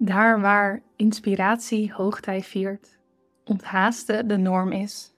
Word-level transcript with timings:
Daar 0.00 0.40
waar 0.40 0.82
inspiratie 0.96 1.92
hoogtij 1.92 2.42
viert, 2.42 2.98
onthaasten 3.44 4.28
de 4.28 4.36
norm 4.36 4.72
is 4.72 5.14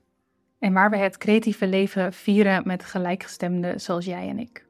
en 0.59 0.73
waar 0.73 0.91
we 0.91 0.97
het 0.97 1.19
creatieve 1.19 1.67
leven 1.67 2.13
vieren 2.13 2.63
met 2.67 2.85
gelijkgestemden 2.85 3.81
zoals 3.81 4.05
jij 4.05 4.29
en 4.29 4.39
ik. 4.39 4.67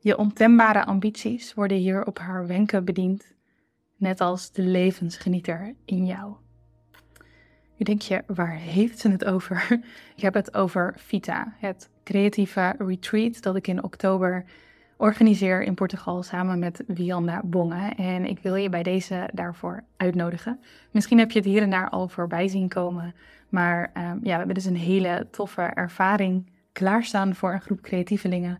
Je 0.00 0.18
ontembare 0.18 0.84
ambities 0.84 1.54
worden 1.54 1.76
hier 1.76 2.06
op 2.06 2.18
haar 2.18 2.46
wenken 2.46 2.84
bediend, 2.84 3.34
net 3.96 4.20
als 4.20 4.52
de 4.52 4.62
levensgenieter 4.62 5.74
in 5.84 6.06
jou. 6.06 6.34
Nu 7.76 7.84
denk 7.84 8.02
je, 8.02 8.22
waar 8.26 8.56
heeft 8.56 8.98
ze 8.98 9.10
het 9.10 9.24
over? 9.24 9.66
Ik 10.16 10.22
heb 10.22 10.34
het 10.34 10.54
over 10.54 10.94
Vita, 10.96 11.54
het 11.58 11.90
creatieve 12.04 12.74
retreat 12.78 13.42
dat 13.42 13.56
ik 13.56 13.66
in 13.66 13.82
oktober 13.82 14.44
organiseer 14.96 15.62
in 15.62 15.74
Portugal 15.74 16.22
samen 16.22 16.58
met 16.58 16.84
Wianda 16.86 17.40
Bonge. 17.44 17.92
En 17.96 18.24
ik 18.24 18.38
wil 18.38 18.54
je 18.54 18.68
bij 18.68 18.82
deze 18.82 19.28
daarvoor 19.32 19.84
uitnodigen. 19.96 20.60
Misschien 20.90 21.18
heb 21.18 21.30
je 21.30 21.38
het 21.38 21.48
hier 21.48 21.62
en 21.62 21.70
daar 21.70 21.88
al 21.88 22.08
voorbij 22.08 22.48
zien 22.48 22.68
komen. 22.68 23.14
Maar 23.48 23.90
um, 23.94 24.02
ja, 24.02 24.18
we 24.20 24.30
hebben 24.30 24.54
dus 24.54 24.64
een 24.64 24.76
hele 24.76 25.26
toffe 25.30 25.62
ervaring 25.62 26.50
klaarstaan 26.72 27.34
voor 27.34 27.52
een 27.52 27.60
groep 27.60 27.80
creatievelingen. 27.80 28.58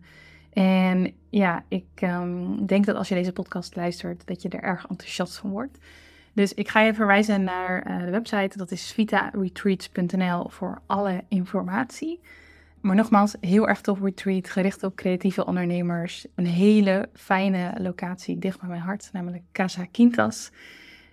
En 0.53 1.13
ja, 1.29 1.63
ik 1.67 1.85
um, 2.03 2.65
denk 2.65 2.85
dat 2.85 2.95
als 2.95 3.07
je 3.07 3.15
deze 3.15 3.33
podcast 3.33 3.75
luistert, 3.75 4.27
dat 4.27 4.41
je 4.41 4.49
er 4.49 4.63
erg 4.63 4.85
enthousiast 4.89 5.37
van 5.37 5.49
wordt. 5.49 5.77
Dus 6.33 6.53
ik 6.53 6.67
ga 6.67 6.81
je 6.81 6.93
verwijzen 6.93 7.43
naar 7.43 7.87
uh, 7.87 8.05
de 8.05 8.11
website, 8.11 8.57
dat 8.57 8.71
is 8.71 8.91
vitaretreats.nl 8.91 10.49
voor 10.49 10.81
alle 10.85 11.23
informatie. 11.27 12.19
Maar 12.87 12.95
nogmaals, 12.95 13.35
heel 13.39 13.67
erg 13.67 13.81
tof 13.81 14.01
retreat, 14.01 14.49
gericht 14.49 14.83
op 14.83 14.95
creatieve 14.95 15.45
ondernemers. 15.45 16.27
Een 16.35 16.45
hele 16.45 17.09
fijne 17.13 17.73
locatie 17.77 18.39
dicht 18.39 18.59
bij 18.59 18.69
mijn 18.69 18.81
hart, 18.81 19.09
namelijk 19.13 19.43
Casa 19.51 19.85
Quintas. 19.85 20.51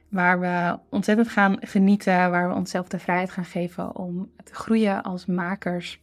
Waar 0.09 0.41
we 0.41 0.79
ontzettend 0.91 1.29
gaan 1.29 1.57
genieten, 1.61 2.31
waar 2.31 2.49
we 2.49 2.55
onszelf 2.55 2.89
de 2.89 2.99
vrijheid 2.99 3.31
gaan 3.31 3.45
geven 3.45 3.97
om 3.97 4.31
te 4.45 4.55
groeien 4.55 5.03
als 5.03 5.27
makers. 5.27 6.01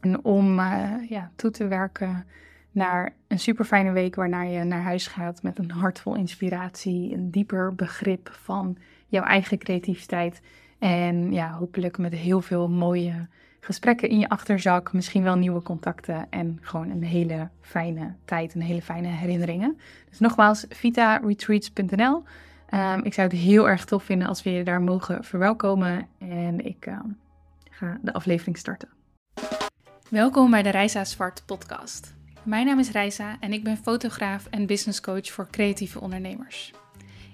En 0.00 0.24
om 0.24 0.58
uh, 0.58 0.92
ja, 1.08 1.30
toe 1.36 1.50
te 1.50 1.66
werken 1.66 2.26
naar 2.70 3.14
een 3.28 3.38
super 3.38 3.64
fijne 3.64 3.92
week 3.92 4.14
waarna 4.14 4.42
je 4.42 4.64
naar 4.64 4.82
huis 4.82 5.06
gaat 5.06 5.42
met 5.42 5.58
een 5.58 5.70
hart 5.70 6.00
vol 6.00 6.14
inspiratie, 6.14 7.14
een 7.14 7.30
dieper 7.30 7.74
begrip 7.74 8.30
van 8.32 8.76
jouw 9.06 9.24
eigen 9.24 9.58
creativiteit. 9.58 10.40
En 10.78 11.32
ja, 11.32 11.52
hopelijk 11.52 11.98
met 11.98 12.12
heel 12.12 12.40
veel 12.40 12.68
mooie 12.68 13.28
gesprekken 13.64 14.08
in 14.08 14.18
je 14.18 14.28
achterzak, 14.28 14.92
misschien 14.92 15.22
wel 15.22 15.36
nieuwe 15.36 15.62
contacten 15.62 16.26
en 16.30 16.58
gewoon 16.60 16.90
een 16.90 17.04
hele 17.04 17.48
fijne 17.60 18.14
tijd 18.24 18.54
en 18.54 18.60
hele 18.60 18.82
fijne 18.82 19.08
herinneringen. 19.08 19.78
Dus 20.08 20.18
nogmaals, 20.18 20.66
vitaretreats.nl. 20.68 22.16
Um, 22.16 22.24
ehm, 22.66 23.00
ik 23.02 23.14
zou 23.14 23.28
het 23.28 23.36
heel 23.36 23.68
erg 23.68 23.84
tof 23.84 24.04
vinden 24.04 24.28
als 24.28 24.42
we 24.42 24.50
je 24.50 24.64
daar 24.64 24.82
mogen 24.82 25.24
verwelkomen 25.24 26.06
en 26.18 26.66
ik 26.66 26.86
uh, 26.86 26.98
ga 27.70 27.98
de 28.02 28.12
aflevering 28.12 28.58
starten. 28.58 28.88
Welkom 30.10 30.50
bij 30.50 30.62
de 30.62 30.70
Reisa 30.70 31.04
Zwart 31.04 31.42
podcast. 31.46 32.14
Mijn 32.42 32.66
naam 32.66 32.78
is 32.78 32.90
Reisa 32.90 33.36
en 33.40 33.52
ik 33.52 33.64
ben 33.64 33.76
fotograaf 33.76 34.46
en 34.50 34.66
business 34.66 35.00
coach 35.00 35.32
voor 35.32 35.48
creatieve 35.50 36.00
ondernemers. 36.00 36.72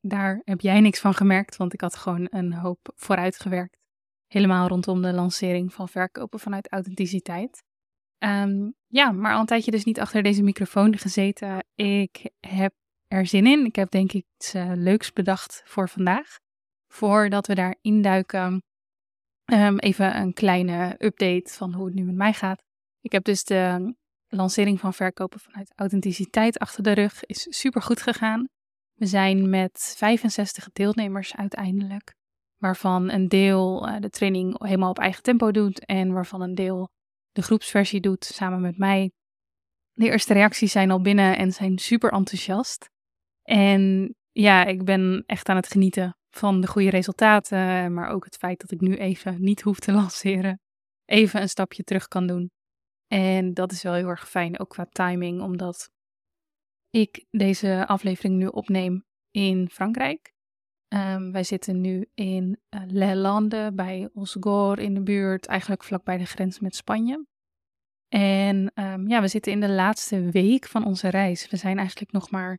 Daar 0.00 0.40
heb 0.44 0.60
jij 0.60 0.80
niks 0.80 1.00
van 1.00 1.14
gemerkt, 1.14 1.56
want 1.56 1.72
ik 1.72 1.80
had 1.80 1.96
gewoon 1.96 2.26
een 2.30 2.52
hoop 2.52 2.92
vooruitgewerkt. 2.94 3.76
Helemaal 4.26 4.68
rondom 4.68 5.02
de 5.02 5.12
lancering 5.12 5.72
van 5.72 5.88
verkopen 5.88 6.40
vanuit 6.40 6.72
authenticiteit. 6.72 7.62
Um, 8.18 8.74
ja, 8.86 9.10
maar 9.12 9.32
al 9.32 9.40
een 9.40 9.46
tijdje 9.46 9.70
dus 9.70 9.84
niet 9.84 10.00
achter 10.00 10.22
deze 10.22 10.42
microfoon 10.42 10.98
gezeten. 10.98 11.64
Ik 11.74 12.30
heb 12.40 12.74
er 13.06 13.26
zin 13.26 13.46
in. 13.46 13.64
Ik 13.64 13.76
heb 13.76 13.90
denk 13.90 14.12
ik 14.12 14.26
iets 14.34 14.54
uh, 14.54 14.72
leuks 14.74 15.12
bedacht 15.12 15.62
voor 15.64 15.88
vandaag. 15.88 16.36
Voordat 16.92 17.46
we 17.46 17.54
daar 17.54 17.76
induiken, 17.80 18.62
um, 19.52 19.78
even 19.78 20.16
een 20.16 20.32
kleine 20.32 20.94
update 20.98 21.52
van 21.52 21.74
hoe 21.74 21.86
het 21.86 21.94
nu 21.94 22.02
met 22.02 22.14
mij 22.14 22.32
gaat. 22.32 22.62
Ik 23.00 23.12
heb 23.12 23.24
dus 23.24 23.44
de 23.44 23.94
lancering 24.28 24.80
van 24.80 24.94
verkopen 24.94 25.40
vanuit 25.40 25.72
authenticiteit 25.76 26.58
achter 26.58 26.82
de 26.82 26.92
rug. 26.92 27.24
Is 27.24 27.46
super 27.48 27.82
goed 27.82 28.02
gegaan. 28.02 28.48
We 28.98 29.06
zijn 29.06 29.50
met 29.50 29.94
65 29.96 30.68
deelnemers 30.72 31.36
uiteindelijk, 31.36 32.14
waarvan 32.56 33.10
een 33.10 33.28
deel 33.28 33.88
uh, 33.88 34.00
de 34.00 34.10
training 34.10 34.62
helemaal 34.64 34.90
op 34.90 34.98
eigen 34.98 35.22
tempo 35.22 35.50
doet 35.50 35.84
en 35.84 36.12
waarvan 36.12 36.40
een 36.40 36.54
deel 36.54 36.90
de 37.32 37.42
groepsversie 37.42 38.00
doet 38.00 38.24
samen 38.24 38.60
met 38.60 38.78
mij. 38.78 39.10
De 39.92 40.04
eerste 40.04 40.32
reacties 40.32 40.72
zijn 40.72 40.90
al 40.90 41.00
binnen 41.00 41.36
en 41.36 41.52
zijn 41.52 41.78
super 41.78 42.12
enthousiast. 42.12 42.90
En 43.42 44.14
ja, 44.32 44.64
ik 44.64 44.84
ben 44.84 45.22
echt 45.26 45.48
aan 45.48 45.56
het 45.56 45.68
genieten 45.68 46.16
van 46.30 46.60
de 46.60 46.66
goede 46.66 46.90
resultaten, 46.90 47.94
maar 47.94 48.08
ook 48.08 48.24
het 48.24 48.36
feit 48.36 48.60
dat 48.60 48.70
ik 48.70 48.80
nu 48.80 48.96
even 48.96 49.42
niet 49.42 49.60
hoef 49.60 49.78
te 49.78 49.92
lanceren. 50.00 50.60
Even 51.04 51.40
een 51.40 51.48
stapje 51.48 51.82
terug 51.82 52.08
kan 52.08 52.26
doen. 52.26 52.50
En 53.06 53.54
dat 53.54 53.72
is 53.72 53.82
wel 53.82 53.94
heel 53.94 54.08
erg 54.08 54.28
fijn, 54.28 54.58
ook 54.58 54.68
qua 54.68 54.86
timing, 54.90 55.42
omdat 55.42 55.90
ik 56.90 57.26
deze 57.30 57.86
aflevering 57.86 58.36
nu 58.36 58.46
opneem 58.46 59.04
in 59.30 59.68
Frankrijk. 59.70 60.32
Um, 60.94 61.32
wij 61.32 61.44
zitten 61.44 61.80
nu 61.80 62.10
in 62.14 62.60
uh, 62.74 62.80
Les 62.86 63.14
Landes 63.14 63.74
bij 63.74 64.08
Osgor 64.12 64.78
in 64.78 64.94
de 64.94 65.02
buurt, 65.02 65.46
eigenlijk 65.46 65.84
vlakbij 65.84 66.18
de 66.18 66.26
grens 66.26 66.60
met 66.60 66.74
Spanje. 66.74 67.26
En 68.08 68.72
um, 68.74 69.08
ja, 69.08 69.20
we 69.20 69.28
zitten 69.28 69.52
in 69.52 69.60
de 69.60 69.68
laatste 69.68 70.30
week 70.30 70.66
van 70.66 70.84
onze 70.84 71.08
reis. 71.08 71.48
We 71.50 71.56
zijn 71.56 71.78
eigenlijk 71.78 72.12
nog 72.12 72.30
maar 72.30 72.58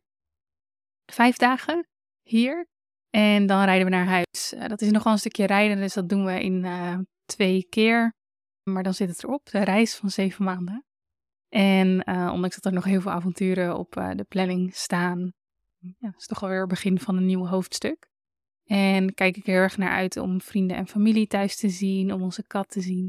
vijf 1.12 1.36
dagen 1.36 1.88
hier. 2.22 2.68
En 3.10 3.46
dan 3.46 3.64
rijden 3.64 3.84
we 3.84 3.90
naar 3.90 4.06
huis. 4.06 4.52
Uh, 4.54 4.66
dat 4.66 4.80
is 4.80 4.90
nog 4.90 5.02
wel 5.02 5.12
een 5.12 5.18
stukje 5.18 5.46
rijden, 5.46 5.76
dus 5.76 5.94
dat 5.94 6.08
doen 6.08 6.24
we 6.24 6.42
in 6.42 6.64
uh, 6.64 6.98
twee 7.24 7.66
keer. 7.68 8.14
Maar 8.70 8.82
dan 8.82 8.94
zit 8.94 9.08
het 9.08 9.24
erop, 9.24 9.50
de 9.50 9.64
reis 9.64 9.96
van 9.96 10.10
zeven 10.10 10.44
maanden. 10.44 10.84
En 11.50 12.02
uh, 12.08 12.30
ondanks 12.32 12.54
dat 12.54 12.64
er 12.64 12.72
nog 12.72 12.84
heel 12.84 13.00
veel 13.00 13.10
avonturen 13.10 13.78
op 13.78 13.96
uh, 13.96 14.10
de 14.14 14.24
planning 14.24 14.74
staan, 14.74 15.32
ja, 15.98 16.12
is 16.16 16.26
toch 16.26 16.42
alweer 16.42 16.60
het 16.60 16.68
begin 16.68 16.98
van 16.98 17.16
een 17.16 17.26
nieuw 17.26 17.46
hoofdstuk. 17.46 18.08
En 18.64 19.14
kijk 19.14 19.36
ik 19.36 19.46
heel 19.46 19.54
erg 19.54 19.76
naar 19.76 19.90
uit 19.90 20.16
om 20.16 20.40
vrienden 20.40 20.76
en 20.76 20.86
familie 20.86 21.26
thuis 21.26 21.56
te 21.56 21.68
zien, 21.68 22.12
om 22.12 22.22
onze 22.22 22.46
kat 22.46 22.68
te 22.68 22.80
zien. 22.80 23.08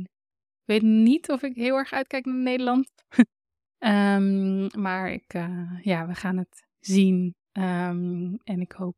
Ik 0.62 0.68
weet 0.68 0.82
niet 0.82 1.30
of 1.30 1.44
ik 1.44 1.56
heel 1.56 1.76
erg 1.76 1.92
uitkijk 1.92 2.26
naar 2.26 2.36
Nederland. 2.36 2.92
um, 3.80 4.68
maar 4.86 5.12
ik, 5.12 5.34
uh, 5.34 5.80
ja, 5.82 6.08
we 6.08 6.16
gaan 6.16 6.38
het 6.38 6.68
zien. 6.80 7.36
Um, 7.52 8.40
en 8.44 8.60
ik 8.60 8.72
hoop 8.72 8.96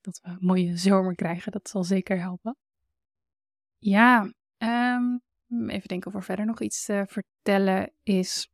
dat 0.00 0.20
we 0.22 0.28
een 0.28 0.38
mooie 0.40 0.76
zomer 0.76 1.14
krijgen. 1.14 1.52
Dat 1.52 1.68
zal 1.68 1.84
zeker 1.84 2.20
helpen. 2.20 2.56
Ja, 3.78 4.32
um, 4.58 5.20
even 5.68 5.88
denken 5.88 6.08
of 6.08 6.14
er 6.14 6.24
verder 6.24 6.46
nog 6.46 6.60
iets 6.60 6.84
te 6.84 7.04
vertellen 7.08 7.92
is. 8.02 8.48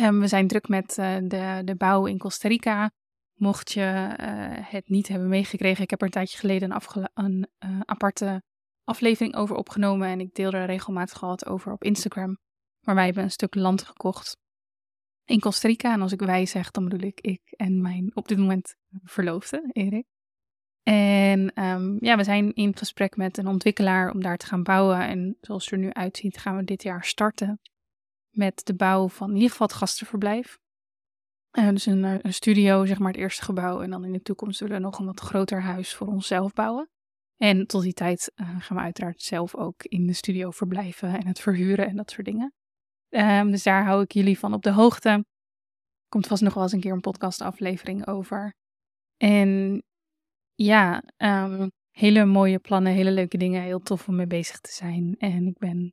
Um, 0.00 0.20
we 0.20 0.26
zijn 0.26 0.46
druk 0.46 0.68
met 0.68 0.98
uh, 0.98 1.16
de, 1.22 1.62
de 1.64 1.76
bouw 1.76 2.06
in 2.06 2.18
Costa 2.18 2.48
Rica. 2.48 2.90
Mocht 3.34 3.72
je 3.72 4.16
uh, 4.20 4.70
het 4.70 4.88
niet 4.88 5.08
hebben 5.08 5.28
meegekregen, 5.28 5.82
ik 5.82 5.90
heb 5.90 6.00
er 6.00 6.06
een 6.06 6.12
tijdje 6.12 6.38
geleden 6.38 6.72
een, 6.72 7.10
een 7.14 7.48
uh, 7.64 7.80
aparte 7.84 8.42
aflevering 8.84 9.34
over 9.34 9.56
opgenomen. 9.56 10.08
En 10.08 10.20
ik 10.20 10.34
deel 10.34 10.52
er 10.52 10.66
regelmatig 10.66 11.22
al 11.22 11.44
over 11.46 11.72
op 11.72 11.84
Instagram. 11.84 12.38
Maar 12.80 12.94
wij 12.94 13.04
hebben 13.04 13.22
een 13.22 13.30
stuk 13.30 13.54
land 13.54 13.82
gekocht 13.82 14.36
in 15.24 15.40
Costa 15.40 15.68
Rica. 15.68 15.92
En 15.92 16.02
als 16.02 16.12
ik 16.12 16.20
wij 16.20 16.46
zeg, 16.46 16.70
dan 16.70 16.84
bedoel 16.88 17.08
ik 17.08 17.20
ik 17.20 17.40
en 17.56 17.80
mijn 17.80 18.10
op 18.14 18.28
dit 18.28 18.38
moment 18.38 18.74
verloofde, 19.02 19.68
Erik. 19.72 20.06
En 20.82 21.62
um, 21.64 21.96
ja, 22.00 22.16
we 22.16 22.24
zijn 22.24 22.54
in 22.54 22.76
gesprek 22.76 23.16
met 23.16 23.38
een 23.38 23.46
ontwikkelaar 23.46 24.10
om 24.10 24.20
daar 24.20 24.36
te 24.36 24.46
gaan 24.46 24.62
bouwen. 24.62 25.00
En 25.00 25.36
zoals 25.40 25.64
het 25.64 25.72
er 25.72 25.78
nu 25.78 25.92
uitziet, 25.92 26.38
gaan 26.38 26.56
we 26.56 26.64
dit 26.64 26.82
jaar 26.82 27.04
starten 27.04 27.60
met 28.36 28.60
de 28.64 28.74
bouw 28.74 29.08
van 29.08 29.28
in 29.28 29.34
ieder 29.34 29.50
geval 29.50 29.66
het 29.66 29.76
gastenverblijf. 29.76 30.58
Uh, 31.58 31.68
dus 31.68 31.86
een, 31.86 32.04
eh, 32.04 32.14
een, 32.22 32.34
studio, 32.34 32.84
zeg 32.84 32.98
maar 32.98 33.12
het 33.12 33.20
eerste 33.20 33.42
gebouw. 33.42 33.80
En 33.80 33.90
dan 33.90 34.04
in 34.04 34.12
de 34.12 34.22
toekomst 34.22 34.58
zullen 34.58 34.76
we 34.76 34.82
nog 34.82 34.98
een 34.98 35.06
wat 35.06 35.20
groter 35.20 35.62
huis 35.62 35.94
voor 35.94 36.06
onszelf 36.06 36.52
bouwen. 36.52 36.90
En 37.36 37.66
tot 37.66 37.82
die 37.82 37.92
tijd 37.92 38.32
uh, 38.34 38.60
gaan 38.60 38.76
we 38.76 38.82
uiteraard 38.82 39.22
zelf 39.22 39.54
ook 39.54 39.82
in 39.82 40.06
de 40.06 40.12
studio 40.12 40.50
verblijven 40.50 41.18
en 41.18 41.26
het 41.26 41.40
verhuren 41.40 41.86
en 41.86 41.96
dat 41.96 42.10
soort 42.10 42.26
dingen. 42.26 42.54
Um, 43.08 43.50
dus 43.50 43.62
daar 43.62 43.84
hou 43.84 44.02
ik 44.02 44.12
jullie 44.12 44.38
van 44.38 44.54
op 44.54 44.62
de 44.62 44.70
hoogte. 44.70 45.24
Komt 46.08 46.26
vast 46.26 46.42
nog 46.42 46.54
wel 46.54 46.62
eens 46.62 46.72
een 46.72 46.80
keer 46.80 46.92
een 46.92 47.00
podcastaflevering 47.00 48.06
over. 48.06 48.54
En 49.16 49.82
ja, 50.54 51.02
ehm, 51.16 51.68
hele 51.90 52.24
mooie 52.24 52.58
plannen, 52.58 52.92
hele 52.92 53.10
leuke 53.10 53.36
dingen, 53.36 53.62
heel 53.62 53.80
tof 53.80 54.08
om 54.08 54.16
mee 54.16 54.26
bezig 54.26 54.60
te 54.60 54.72
zijn. 54.72 55.14
En 55.18 55.46
ik 55.46 55.58
ben 55.58 55.92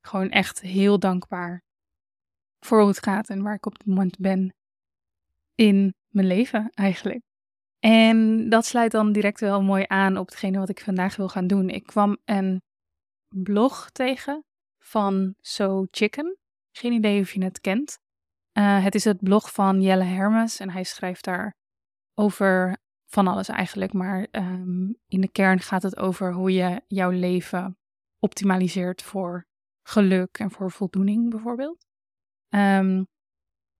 gewoon 0.00 0.30
echt 0.30 0.60
heel 0.60 0.98
dankbaar 0.98 1.62
voor 2.64 2.78
hoe 2.78 2.88
het 2.88 3.02
gaat 3.02 3.28
en 3.28 3.42
waar 3.42 3.54
ik 3.54 3.66
op 3.66 3.72
het 3.72 3.86
moment 3.86 4.18
ben 4.18 4.54
in 5.54 5.94
mijn 6.08 6.26
leven 6.26 6.70
eigenlijk. 6.70 7.20
En 7.78 8.48
dat 8.48 8.66
sluit 8.66 8.90
dan 8.90 9.12
direct 9.12 9.40
wel 9.40 9.62
mooi 9.62 9.84
aan 9.86 10.16
op 10.16 10.26
hetgene 10.26 10.58
wat 10.58 10.68
ik 10.68 10.80
vandaag 10.80 11.16
wil 11.16 11.28
gaan 11.28 11.46
doen. 11.46 11.68
Ik 11.68 11.86
kwam 11.86 12.18
een 12.24 12.62
blog 13.28 13.90
tegen 13.90 14.44
van 14.78 15.34
So 15.40 15.86
Chicken. 15.90 16.38
Geen 16.76 16.92
idee 16.92 17.20
of 17.20 17.32
je 17.32 17.44
het 17.44 17.60
kent. 17.60 17.98
Uh, 18.58 18.84
het 18.84 18.94
is 18.94 19.04
het 19.04 19.22
blog 19.22 19.52
van 19.52 19.82
Jelle 19.82 20.04
Hermes 20.04 20.60
en 20.60 20.70
hij 20.70 20.84
schrijft 20.84 21.24
daar 21.24 21.54
over 22.14 22.76
van 23.06 23.26
alles 23.26 23.48
eigenlijk. 23.48 23.92
Maar 23.92 24.26
um, 24.30 24.96
in 25.06 25.20
de 25.20 25.30
kern 25.30 25.60
gaat 25.60 25.82
het 25.82 25.96
over 25.96 26.32
hoe 26.32 26.52
je 26.52 26.82
jouw 26.86 27.10
leven 27.10 27.78
optimaliseert 28.18 29.02
voor 29.02 29.46
geluk 29.82 30.38
en 30.38 30.50
voor 30.50 30.70
voldoening 30.70 31.30
bijvoorbeeld. 31.30 31.86
Um, 32.54 33.06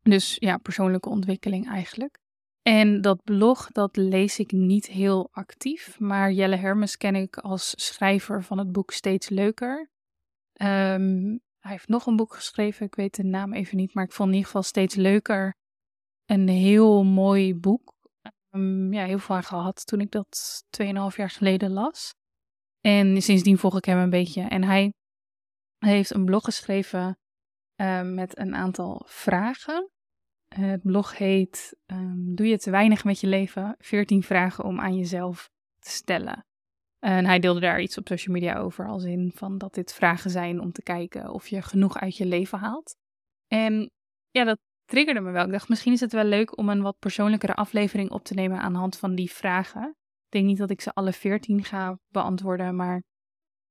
dus 0.01 0.37
ja, 0.39 0.57
persoonlijke 0.57 1.09
ontwikkeling 1.09 1.69
eigenlijk. 1.69 2.19
En 2.63 3.01
dat 3.01 3.23
blog, 3.23 3.73
dat 3.73 3.97
lees 3.97 4.39
ik 4.39 4.53
niet 4.53 4.87
heel 4.87 5.29
actief, 5.33 5.99
maar 6.01 6.33
Jelle 6.33 6.57
Hermes 6.57 6.97
ken 6.97 7.15
ik 7.15 7.37
als 7.37 7.73
schrijver 7.77 8.43
van 8.43 8.59
het 8.59 8.73
boek 8.73 8.91
Steeds 8.91 9.29
Leuker. 9.29 9.91
Um, 10.53 11.41
hij 11.59 11.71
heeft 11.71 11.89
nog 11.89 12.07
een 12.07 12.17
boek 12.17 12.35
geschreven, 12.35 12.87
ik 12.87 12.95
weet 12.95 13.15
de 13.15 13.25
naam 13.25 13.53
even 13.53 13.77
niet, 13.77 13.95
maar 13.95 14.05
ik 14.05 14.13
vond 14.13 14.29
in 14.29 14.35
ieder 14.35 14.47
geval 14.47 14.63
Steeds 14.63 14.95
Leuker 14.95 15.55
een 16.25 16.49
heel 16.49 17.05
mooi 17.05 17.55
boek. 17.55 17.95
Um, 18.51 18.93
ja, 18.93 19.05
heel 19.05 19.19
veel 19.19 19.43
gehad 19.43 19.87
toen 19.87 20.01
ik 20.01 20.11
dat 20.11 20.63
2,5 20.83 20.89
jaar 21.17 21.31
geleden 21.31 21.71
las. 21.71 22.15
En 22.81 23.23
sindsdien 23.23 23.59
volg 23.59 23.77
ik 23.77 23.85
hem 23.85 23.99
een 23.99 24.11
beetje. 24.11 24.43
En 24.43 24.65
hij 24.65 24.93
heeft 25.79 26.15
een 26.15 26.25
blog 26.25 26.45
geschreven 26.45 27.17
uh, 27.83 28.03
met 28.03 28.39
een 28.39 28.55
aantal 28.55 29.03
vragen. 29.07 29.91
Het 30.55 30.83
blog 30.83 31.19
heet 31.19 31.77
um, 31.87 32.35
Doe 32.35 32.47
je 32.47 32.59
te 32.59 32.71
weinig 32.71 33.05
met 33.05 33.21
je 33.21 33.27
leven? 33.27 33.75
14 33.79 34.23
vragen 34.23 34.65
om 34.65 34.81
aan 34.81 34.97
jezelf 34.97 35.51
te 35.79 35.91
stellen. 35.91 36.47
En 36.99 37.25
hij 37.25 37.39
deelde 37.39 37.61
daar 37.61 37.81
iets 37.81 37.99
op 37.99 38.09
social 38.09 38.35
media 38.35 38.57
over, 38.57 38.89
als 38.89 39.05
in 39.05 39.33
van 39.35 39.59
dat 39.59 39.75
dit 39.75 39.93
vragen 39.93 40.31
zijn 40.31 40.61
om 40.61 40.73
te 40.73 40.83
kijken 40.83 41.31
of 41.31 41.49
je 41.49 41.63
genoeg 41.63 41.99
uit 41.99 42.17
je 42.17 42.27
leven 42.27 42.59
haalt. 42.59 42.97
En 43.47 43.91
ja, 44.31 44.45
dat 44.45 44.59
triggerde 44.85 45.21
me 45.21 45.31
wel. 45.31 45.45
Ik 45.45 45.53
dacht, 45.53 45.69
misschien 45.69 45.93
is 45.93 46.01
het 46.01 46.13
wel 46.13 46.25
leuk 46.25 46.59
om 46.59 46.69
een 46.69 46.83
wat 46.83 46.99
persoonlijkere 46.99 47.55
aflevering 47.55 48.11
op 48.11 48.25
te 48.25 48.35
nemen 48.35 48.61
aan 48.61 48.73
de 48.73 48.79
hand 48.79 48.99
van 48.99 49.15
die 49.15 49.31
vragen. 49.31 49.89
Ik 50.25 50.29
denk 50.29 50.45
niet 50.45 50.59
dat 50.59 50.71
ik 50.71 50.81
ze 50.81 50.93
alle 50.93 51.13
14 51.13 51.65
ga 51.65 51.99
beantwoorden, 52.09 52.77
maar 52.77 53.03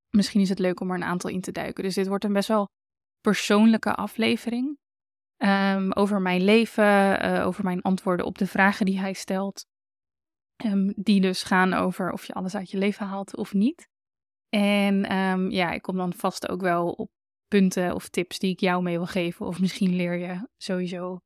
misschien 0.10 0.42
is 0.42 0.50
het 0.50 0.60
leuk 0.60 0.80
om 0.80 0.90
er 0.90 0.96
een 0.96 1.04
aantal 1.04 1.30
in 1.30 1.42
te 1.42 1.52
duiken. 1.52 1.84
Dus 1.84 1.96
dit 1.96 2.08
wordt 2.08 2.24
een 2.24 2.34
best 2.34 2.48
wel 2.48 2.70
persoonlijke 3.22 3.96
aflevering. 3.96 4.80
Um, 5.38 5.94
over 5.94 6.22
mijn 6.22 6.44
leven, 6.44 7.26
uh, 7.26 7.46
over 7.46 7.64
mijn 7.64 7.82
antwoorden 7.82 8.26
op 8.26 8.38
de 8.38 8.48
vragen 8.48 8.86
die 8.86 9.00
hij 9.00 9.14
stelt. 9.14 9.66
Um, 10.66 10.94
die 10.96 11.22
dus 11.22 11.44
gaan 11.44 11.74
over 11.74 12.12
of 12.12 12.26
je 12.26 12.34
alles 12.34 12.56
uit 12.56 12.72
je 12.72 12.78
leven 12.78 13.06
haalt 13.06 13.36
of 13.36 13.54
niet. 13.54 13.88
En 14.50 15.16
um, 15.16 15.50
ja, 15.50 15.72
ik 15.72 15.82
kom 15.82 15.98
dan 15.98 16.14
vast 16.14 16.50
ook 16.50 16.62
wel 16.62 16.92
op 16.92 17.10
punten 17.48 17.96
of 17.96 18.10
tips 18.10 18.40
die 18.40 18.52
ik 18.52 18.60
jou 18.60 18.84
mee 18.84 18.98
wil 18.98 19.08
geven. 19.08 19.46
Of 19.46 19.60
misschien 19.60 19.96
leer 19.96 20.18
je 20.18 20.48
sowieso. 20.58 21.22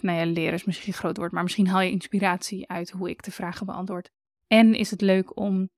nou 0.00 0.18
ja, 0.18 0.24
leren 0.24 0.54
is 0.54 0.64
misschien 0.64 0.92
een 0.92 0.98
groot 0.98 1.16
woord, 1.16 1.32
maar 1.32 1.42
misschien 1.42 1.68
haal 1.68 1.80
je 1.80 1.90
inspiratie 1.90 2.68
uit 2.68 2.90
hoe 2.90 3.10
ik 3.10 3.22
de 3.22 3.30
vragen 3.30 3.66
beantwoord. 3.66 4.10
En 4.46 4.74
is 4.74 4.90
het 4.90 5.00
leuk 5.00 5.36
om 5.38 5.70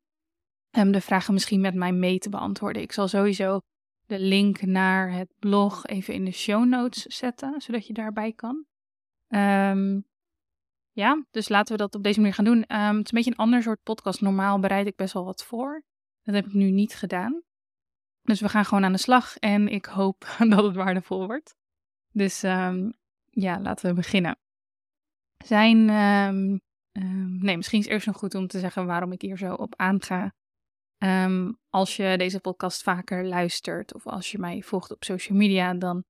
de 0.70 1.00
vragen 1.00 1.32
misschien 1.34 1.60
met 1.60 1.74
mij 1.74 1.92
mee 1.92 2.18
te 2.18 2.28
beantwoorden. 2.28 2.82
Ik 2.82 2.92
zal 2.92 3.08
sowieso 3.08 3.60
de 4.08 4.18
link 4.18 4.62
naar 4.62 5.12
het 5.12 5.32
blog 5.38 5.86
even 5.86 6.14
in 6.14 6.24
de 6.24 6.30
show 6.30 6.64
notes 6.64 7.02
zetten, 7.02 7.60
zodat 7.60 7.86
je 7.86 7.92
daarbij 7.92 8.32
kan. 8.32 8.64
Um, 9.28 10.06
ja, 10.92 11.24
dus 11.30 11.48
laten 11.48 11.76
we 11.76 11.82
dat 11.82 11.94
op 11.94 12.02
deze 12.02 12.18
manier 12.18 12.34
gaan 12.34 12.44
doen. 12.44 12.56
Um, 12.56 12.96
het 12.96 13.04
is 13.04 13.12
een 13.12 13.18
beetje 13.18 13.30
een 13.30 13.36
ander 13.36 13.62
soort 13.62 13.82
podcast. 13.82 14.20
Normaal 14.20 14.58
bereid 14.58 14.86
ik 14.86 14.96
best 14.96 15.12
wel 15.12 15.24
wat 15.24 15.44
voor. 15.44 15.82
Dat 16.22 16.34
heb 16.34 16.46
ik 16.46 16.52
nu 16.52 16.70
niet 16.70 16.94
gedaan. 16.94 17.42
Dus 18.22 18.40
we 18.40 18.48
gaan 18.48 18.64
gewoon 18.64 18.84
aan 18.84 18.92
de 18.92 18.98
slag 18.98 19.36
en 19.36 19.68
ik 19.68 19.84
hoop 19.84 20.36
dat 20.50 20.64
het 20.64 20.76
waardevol 20.76 21.26
wordt. 21.26 21.56
Dus 22.12 22.42
um, 22.42 22.92
ja, 23.30 23.60
laten 23.60 23.88
we 23.88 23.94
beginnen. 23.94 24.38
Zijn, 25.44 25.84
nee, 27.40 27.56
misschien 27.56 27.78
is 27.78 27.84
het 27.84 27.94
eerst 27.94 28.06
nog 28.06 28.16
goed 28.16 28.34
om 28.34 28.46
te 28.46 28.58
zeggen 28.58 28.86
waarom 28.86 29.12
ik 29.12 29.20
hier 29.20 29.38
zo 29.38 29.54
op 29.54 29.76
aanga. 29.76 30.34
Um, 30.98 31.58
als 31.68 31.96
je 31.96 32.14
deze 32.16 32.40
podcast 32.40 32.82
vaker 32.82 33.26
luistert 33.26 33.94
of 33.94 34.06
als 34.06 34.30
je 34.30 34.38
mij 34.38 34.62
volgt 34.62 34.90
op 34.90 35.04
social 35.04 35.38
media, 35.38 35.74
dan 35.74 36.04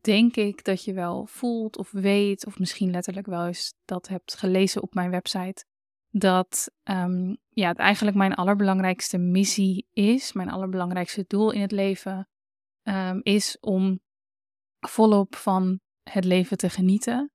denk 0.00 0.36
ik 0.36 0.64
dat 0.64 0.84
je 0.84 0.92
wel 0.92 1.26
voelt 1.26 1.78
of 1.78 1.90
weet, 1.90 2.46
of 2.46 2.58
misschien 2.58 2.90
letterlijk 2.90 3.26
wel 3.26 3.46
eens 3.46 3.74
dat 3.84 4.08
hebt 4.08 4.34
gelezen 4.34 4.82
op 4.82 4.94
mijn 4.94 5.10
website, 5.10 5.64
dat 6.08 6.70
um, 6.84 7.36
ja, 7.48 7.68
het 7.68 7.78
eigenlijk 7.78 8.16
mijn 8.16 8.34
allerbelangrijkste 8.34 9.18
missie 9.18 9.86
is, 9.92 10.32
mijn 10.32 10.50
allerbelangrijkste 10.50 11.24
doel 11.26 11.50
in 11.50 11.60
het 11.60 11.72
leven, 11.72 12.28
um, 12.82 13.20
is 13.22 13.56
om 13.60 14.00
volop 14.86 15.36
van 15.36 15.80
het 16.02 16.24
leven 16.24 16.56
te 16.56 16.70
genieten. 16.70 17.30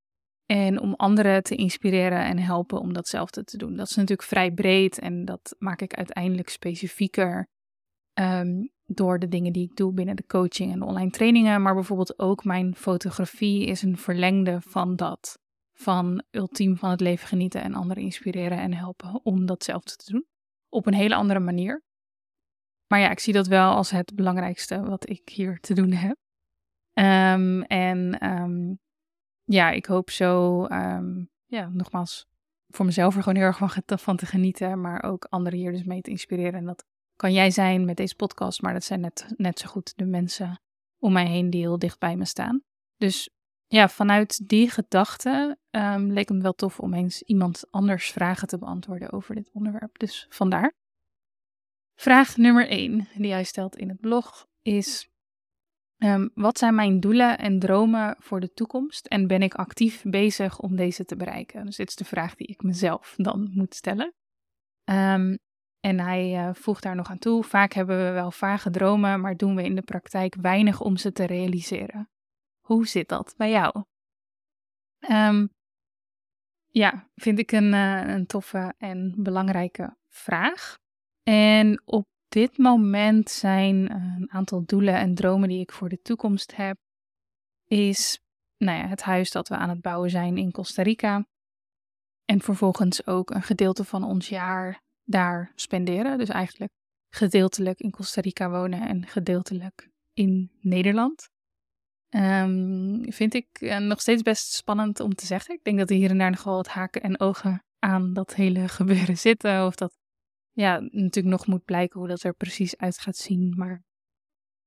En 0.52 0.80
om 0.80 0.94
anderen 0.94 1.44
te 1.44 1.56
inspireren 1.56 2.24
en 2.26 2.40
helpen 2.40 2.80
om 2.80 2.94
datzelfde 2.94 3.44
te 3.44 3.58
doen. 3.58 3.76
Dat 3.76 3.90
is 3.90 3.96
natuurlijk 3.96 4.28
vrij 4.28 4.52
breed 4.52 5.00
en 5.00 5.26
dat 5.26 5.56
maak 5.60 5.82
ik 5.82 5.94
uiteindelijk 5.94 6.50
specifieker 6.50 7.48
um, 8.14 8.72
door 8.86 9.20
de 9.20 9.28
dingen 9.28 9.54
die 9.54 9.64
ik 9.64 9.76
doe 9.76 9.94
binnen 9.94 10.16
de 10.16 10.26
coaching 10.26 10.72
en 10.72 10.82
online 10.82 11.10
trainingen. 11.10 11.62
Maar 11.62 11.74
bijvoorbeeld 11.74 12.20
ook 12.20 12.44
mijn 12.44 12.76
fotografie 12.76 13.66
is 13.66 13.82
een 13.82 13.98
verlengde 13.98 14.62
van 14.62 14.96
dat. 14.96 15.40
Van 15.74 16.24
ultiem 16.32 16.78
van 16.78 16.90
het 16.90 17.02
leven 17.02 17.28
genieten 17.28 17.62
en 17.62 17.74
anderen 17.74 18.04
inspireren 18.04 18.58
en 18.58 18.74
helpen 18.74 19.20
om 19.24 19.46
datzelfde 19.46 19.96
te 19.96 20.12
doen. 20.12 20.26
Op 20.70 20.86
een 20.86 20.94
hele 20.94 21.16
andere 21.16 21.40
manier. 21.40 21.84
Maar 22.88 23.00
ja, 23.00 23.10
ik 23.10 23.20
zie 23.20 23.34
dat 23.34 23.48
wel 23.48 23.74
als 23.74 23.92
het 23.92 24.16
belangrijkste 24.16 24.82
wat 24.82 25.10
ik 25.10 25.30
hier 25.30 25.60
te 25.60 25.74
doen 25.74 25.92
heb. 25.92 26.18
Um, 26.94 27.62
en 27.62 28.30
um, 28.42 28.80
ja, 29.52 29.72
ik 29.72 29.86
hoop 29.86 30.10
zo, 30.10 30.64
um, 30.66 31.30
ja, 31.46 31.70
nogmaals, 31.74 32.28
voor 32.70 32.86
mezelf 32.86 33.16
er 33.16 33.24
gewoon 33.24 33.38
heel 33.38 33.48
erg 33.48 33.58
van, 33.58 33.70
van 33.86 34.18
te 34.18 34.26
genieten, 34.26 34.82
maar 34.82 35.04
ook 35.04 35.26
anderen 35.30 35.60
hier 35.60 35.72
dus 35.72 35.84
mee 35.84 36.02
te 36.02 36.10
inspireren. 36.10 36.54
En 36.54 36.66
dat 36.66 36.86
kan 37.16 37.34
jij 37.34 37.52
zijn 37.52 37.86
met 37.86 37.98
deze 37.98 38.16
podcast, 38.16 38.62
maar 38.62 38.74
dat 38.74 38.84
zijn 38.84 39.00
net, 39.00 39.26
net 39.38 39.60
zo 39.60 39.68
goed 39.68 39.98
de 39.98 40.06
mensen 40.06 40.62
om 41.00 41.14
mij 41.14 41.28
heen 41.28 41.50
die 41.50 41.62
heel 41.62 41.80
dicht 41.80 42.00
bij 42.00 42.16
me 42.16 42.26
staan. 42.26 42.64
Dus 42.98 43.30
ja, 43.68 43.90
vanuit 43.90 44.50
die 44.50 44.70
gedachte 44.70 45.58
um, 45.72 46.12
leek 46.12 46.30
het 46.30 46.42
wel 46.42 46.54
tof 46.54 46.80
om 46.80 46.94
eens 46.94 47.22
iemand 47.22 47.64
anders 47.72 48.12
vragen 48.12 48.48
te 48.48 48.58
beantwoorden 48.58 49.12
over 49.12 49.36
dit 49.36 49.50
onderwerp. 49.54 50.00
Dus 50.00 50.26
vandaar. 50.30 50.74
Vraag 51.96 52.38
nummer 52.38 52.68
1 52.68 53.08
die 53.16 53.32
hij 53.32 53.44
stelt 53.44 53.76
in 53.76 53.90
het 53.90 54.00
blog 54.00 54.48
is: 54.62 55.10
Um, 56.04 56.32
wat 56.34 56.58
zijn 56.58 56.76
mijn 56.76 57.00
doelen 57.00 57.38
en 57.38 57.60
dromen 57.60 58.16
voor 58.20 58.40
de 58.40 58.54
toekomst 58.54 59.06
en 59.06 59.28
ben 59.28 59.42
ik 59.42 59.54
actief 59.54 60.04
bezig 60.04 60.60
om 60.60 60.76
deze 60.76 61.06
te 61.06 61.16
bereiken? 61.16 61.66
Dus 61.66 61.76
dit 61.76 61.90
is 61.90 61.96
de 61.96 62.06
vraag 62.06 62.36
die 62.36 62.48
ik 62.48 62.64
mezelf 62.64 63.14
dan 63.18 63.52
moet 63.54 63.76
stellen. 63.76 64.14
Um, 64.90 65.38
en 65.80 66.00
hij 66.00 66.48
uh, 66.48 66.54
voegt 66.54 66.84
daar 66.84 66.96
nog 66.96 67.10
aan 67.10 67.18
toe: 67.18 67.44
vaak 67.44 67.74
hebben 67.74 68.06
we 68.06 68.12
wel 68.12 68.32
vage 68.32 68.70
dromen, 68.70 69.22
maar 69.22 69.38
doen 69.38 69.56
we 69.56 69.64
in 69.64 69.76
de 69.76 69.82
praktijk 69.82 70.36
weinig 70.36 70.82
om 70.82 70.98
ze 70.98 71.12
te 71.12 71.26
realiseren. 71.26 72.10
Hoe 72.60 72.88
zit 72.88 73.10
dat 73.10 73.34
bij 73.38 73.52
jou? 73.52 73.84
Um, 75.10 75.50
ja, 76.68 77.10
vind 77.16 77.40
ik 77.40 77.52
een, 77.52 77.74
uh, 77.74 78.08
een 78.08 78.26
toffe 78.26 78.74
en 78.78 79.14
belangrijke 79.18 79.98
vraag. 80.08 80.78
En 81.24 81.82
op 81.86 82.06
dit 82.32 82.58
moment 82.58 83.30
zijn 83.30 83.90
eh, 83.90 83.96
een 83.96 84.32
aantal 84.32 84.64
doelen 84.66 84.96
en 84.96 85.16
dromen 85.16 85.50
die 85.50 85.60
ik 85.60 85.72
voor 85.72 85.90
de 85.90 86.02
toekomst 86.02 86.56
heb, 86.56 86.78
is 87.68 88.20
nou 88.58 88.78
ja, 88.78 88.88
het 88.88 89.02
huis 89.02 89.32
dat 89.32 89.48
we 89.48 89.56
aan 89.56 89.70
het 89.70 89.82
bouwen 89.82 90.10
zijn 90.10 90.38
in 90.38 90.52
Costa 90.52 90.82
Rica. 90.82 91.26
En 92.26 92.42
vervolgens 92.42 93.08
ook 93.08 93.30
een 93.30 93.42
gedeelte 93.42 93.84
van 93.84 94.04
ons 94.04 94.30
jaar 94.30 94.82
daar 95.04 95.52
spenderen. 95.56 96.18
Dus 96.18 96.30
eigenlijk 96.30 96.72
gedeeltelijk 97.14 97.80
in 97.80 97.92
Costa 97.92 98.22
Rica 98.22 98.50
wonen 98.50 98.88
en 98.88 99.08
gedeeltelijk 99.08 99.90
in 100.14 100.52
Nederland. 100.62 101.30
Um, 102.16 103.12
vind 103.12 103.34
ik 103.34 103.62
uh, 103.62 103.78
nog 103.78 104.02
steeds 104.02 104.22
best 104.22 104.54
spannend 104.54 105.00
om 105.00 105.16
te 105.16 105.26
zeggen. 105.26 105.56
Ik 105.56 105.64
denk 105.64 105.78
dat 105.78 105.90
er 105.90 105.96
hier 105.96 106.10
en 106.10 106.18
daar 106.18 106.32
nog 106.32 106.44
wel 106.44 106.56
wat 106.56 106.68
haken 106.68 107.02
en 107.02 107.20
ogen 107.20 107.64
aan 107.80 108.14
dat 108.14 108.36
hele 108.36 108.68
gebeuren 108.68 109.18
zitten. 109.28 109.66
Of 109.66 109.76
dat 109.76 110.01
ja, 110.52 110.80
natuurlijk 110.80 111.36
nog 111.36 111.48
moet 111.48 111.66
blijken 111.66 112.00
hoe 112.00 112.10
dat 112.10 112.24
er 112.24 112.34
precies 112.34 112.78
uit 112.78 113.00
gaat 113.00 113.16
zien. 113.16 113.54
Maar 113.58 113.84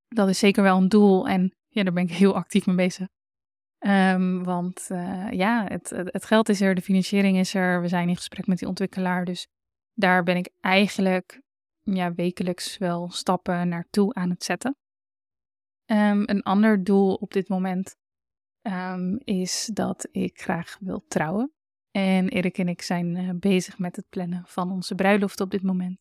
dat 0.08 0.28
is 0.28 0.38
zeker 0.38 0.62
wel 0.62 0.76
een 0.76 0.88
doel 0.88 1.28
en 1.28 1.54
ja, 1.68 1.82
daar 1.82 1.92
ben 1.92 2.02
ik 2.02 2.12
heel 2.12 2.34
actief 2.34 2.66
mee 2.66 2.76
bezig. 2.76 3.06
Um, 3.78 4.44
want 4.44 4.88
uh, 4.90 5.30
ja, 5.30 5.66
het, 5.68 5.90
het 5.90 6.24
geld 6.24 6.48
is 6.48 6.60
er, 6.60 6.74
de 6.74 6.80
financiering 6.80 7.38
is 7.38 7.54
er. 7.54 7.80
We 7.80 7.88
zijn 7.88 8.08
in 8.08 8.16
gesprek 8.16 8.46
met 8.46 8.58
die 8.58 8.68
ontwikkelaar. 8.68 9.24
Dus 9.24 9.46
daar 9.92 10.22
ben 10.22 10.36
ik 10.36 10.50
eigenlijk 10.60 11.40
ja, 11.80 12.14
wekelijks 12.14 12.78
wel 12.78 13.10
stappen 13.10 13.68
naartoe 13.68 14.14
aan 14.14 14.30
het 14.30 14.44
zetten. 14.44 14.76
Ehm, 15.84 16.22
een 16.26 16.42
ander 16.42 16.84
doel 16.84 17.14
op 17.14 17.32
dit 17.32 17.48
moment 17.48 17.96
ehm, 18.62 19.16
is 19.16 19.70
dat 19.72 20.08
ik 20.10 20.40
graag 20.40 20.76
wil 20.80 21.04
trouwen. 21.08 21.52
En 21.96 22.28
Erik 22.28 22.58
en 22.58 22.68
ik 22.68 22.82
zijn 22.82 23.16
eh, 23.16 23.30
bezig 23.34 23.78
met 23.78 23.96
het 23.96 24.08
plannen 24.08 24.42
van 24.46 24.70
onze 24.70 24.94
bruiloft 24.94 25.40
op 25.40 25.50
dit 25.50 25.62
moment. 25.62 25.98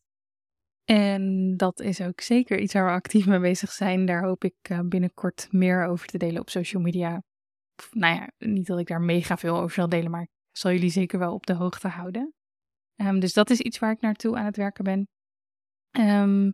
En 0.84 1.54
dat 1.58 1.80
is 1.80 2.02
ook 2.02 2.22
zeker 2.22 2.60
iets 2.60 2.74
waar 2.74 2.86
we 2.86 2.92
actief 2.92 3.26
mee 3.26 3.40
bezig 3.40 3.72
zijn. 3.72 4.06
Daar 4.06 4.24
hoop 4.24 4.44
ik 4.44 4.56
uh, 4.72 4.80
binnenkort 4.80 5.48
meer 5.52 5.86
over 5.86 6.08
te 6.08 6.18
delen 6.18 6.42
op 6.42 6.50
social 6.50 6.82
media. 6.82 7.24
nou 7.92 8.16
ja, 8.16 8.32
niet 8.38 8.68
dat 8.68 8.80
ik 8.80 8.88
daar 8.88 9.02
mega 9.02 9.38
veel 9.38 9.58
over 9.58 9.76
zal 9.76 9.90
delen, 9.90 10.12
maar 10.12 10.22
ik 10.22 10.30
zal 10.52 10.72
jullie 10.72 10.90
zeker 10.90 11.20
wel 11.20 11.34
op 11.34 11.46
de 11.46 11.54
hoogte 11.54 11.88
houden. 11.88 12.34
Um, 12.96 13.20
dus 13.20 13.34
dat 13.34 13.50
is 13.50 13.60
iets 13.60 13.80
waar 13.80 13.92
ik 13.92 14.02
naartoe 14.02 14.38
aan 14.38 14.46
het 14.46 14.58
werken 14.58 14.84
ben. 14.84 15.08
Um, 15.92 16.54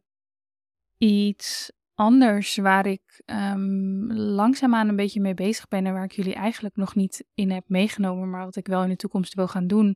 iets 0.97 1.71
anders 1.99 2.55
waar 2.55 2.85
ik 2.85 3.21
um, 3.25 4.13
langzaamaan 4.13 4.87
een 4.87 4.95
beetje 4.95 5.21
mee 5.21 5.33
bezig 5.33 5.67
ben 5.67 5.85
en 5.85 5.93
waar 5.93 6.03
ik 6.03 6.11
jullie 6.11 6.33
eigenlijk 6.33 6.75
nog 6.75 6.95
niet 6.95 7.25
in 7.33 7.51
heb 7.51 7.63
meegenomen, 7.67 8.29
maar 8.29 8.45
wat 8.45 8.55
ik 8.55 8.67
wel 8.67 8.83
in 8.83 8.89
de 8.89 8.95
toekomst 8.95 9.33
wil 9.33 9.47
gaan 9.47 9.67
doen, 9.67 9.95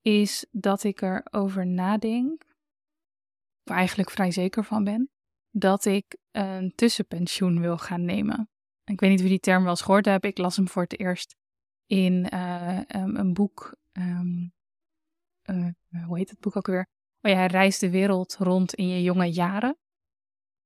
is 0.00 0.46
dat 0.50 0.84
ik 0.84 1.00
erover 1.02 1.66
nadenk, 1.66 2.44
of 3.64 3.74
eigenlijk 3.74 4.10
vrij 4.10 4.30
zeker 4.30 4.64
van 4.64 4.84
ben, 4.84 5.10
dat 5.50 5.84
ik 5.84 6.16
een 6.30 6.72
tussenpensioen 6.74 7.60
wil 7.60 7.78
gaan 7.78 8.04
nemen. 8.04 8.50
Ik 8.84 9.00
weet 9.00 9.10
niet 9.10 9.18
of 9.18 9.24
je 9.24 9.30
die 9.30 9.40
term 9.40 9.62
wel 9.62 9.70
eens 9.70 9.82
gehoord 9.82 10.04
hebt. 10.04 10.24
Ik 10.24 10.38
las 10.38 10.56
hem 10.56 10.68
voor 10.68 10.82
het 10.82 10.98
eerst 10.98 11.36
in 11.86 12.28
uh, 12.34 12.78
um, 12.78 13.16
een 13.16 13.32
boek. 13.32 13.76
Um, 13.92 14.52
uh, 15.50 15.68
hoe 16.06 16.18
heet 16.18 16.30
het 16.30 16.40
boek 16.40 16.56
ook 16.56 16.66
weer? 16.66 16.86
Oh 17.20 17.30
ja, 17.30 17.36
hij 17.36 17.46
reist 17.46 17.80
de 17.80 17.90
wereld 17.90 18.36
rond 18.36 18.74
in 18.74 18.88
je 18.88 19.02
jonge 19.02 19.32
jaren. 19.32 19.76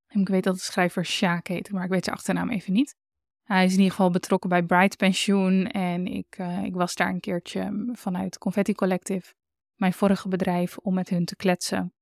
Ik 0.09 0.29
weet 0.29 0.45
dat 0.45 0.55
de 0.55 0.61
schrijver 0.61 1.05
Sjaak 1.05 1.47
heet, 1.47 1.71
maar 1.71 1.85
ik 1.85 1.91
weet 1.91 2.05
zijn 2.05 2.17
achternaam 2.17 2.51
even 2.51 2.73
niet. 2.73 2.97
Hij 3.43 3.65
is 3.65 3.73
in 3.73 3.79
ieder 3.79 3.95
geval 3.95 4.11
betrokken 4.11 4.51
bij 4.51 4.63
Bright 4.63 4.97
Pensioen 4.97 5.67
en 5.67 6.07
ik, 6.07 6.39
uh, 6.39 6.65
ik 6.65 6.75
was 6.75 6.95
daar 6.95 7.09
een 7.09 7.21
keertje 7.21 7.91
vanuit 7.93 8.39
Confetti 8.39 8.75
Collective, 8.75 9.35
mijn 9.75 9.93
vorige 9.93 10.29
bedrijf, 10.29 10.77
om 10.77 10.95
met 10.95 11.09
hun 11.09 11.25
te 11.25 11.37
kletsen 11.37 11.95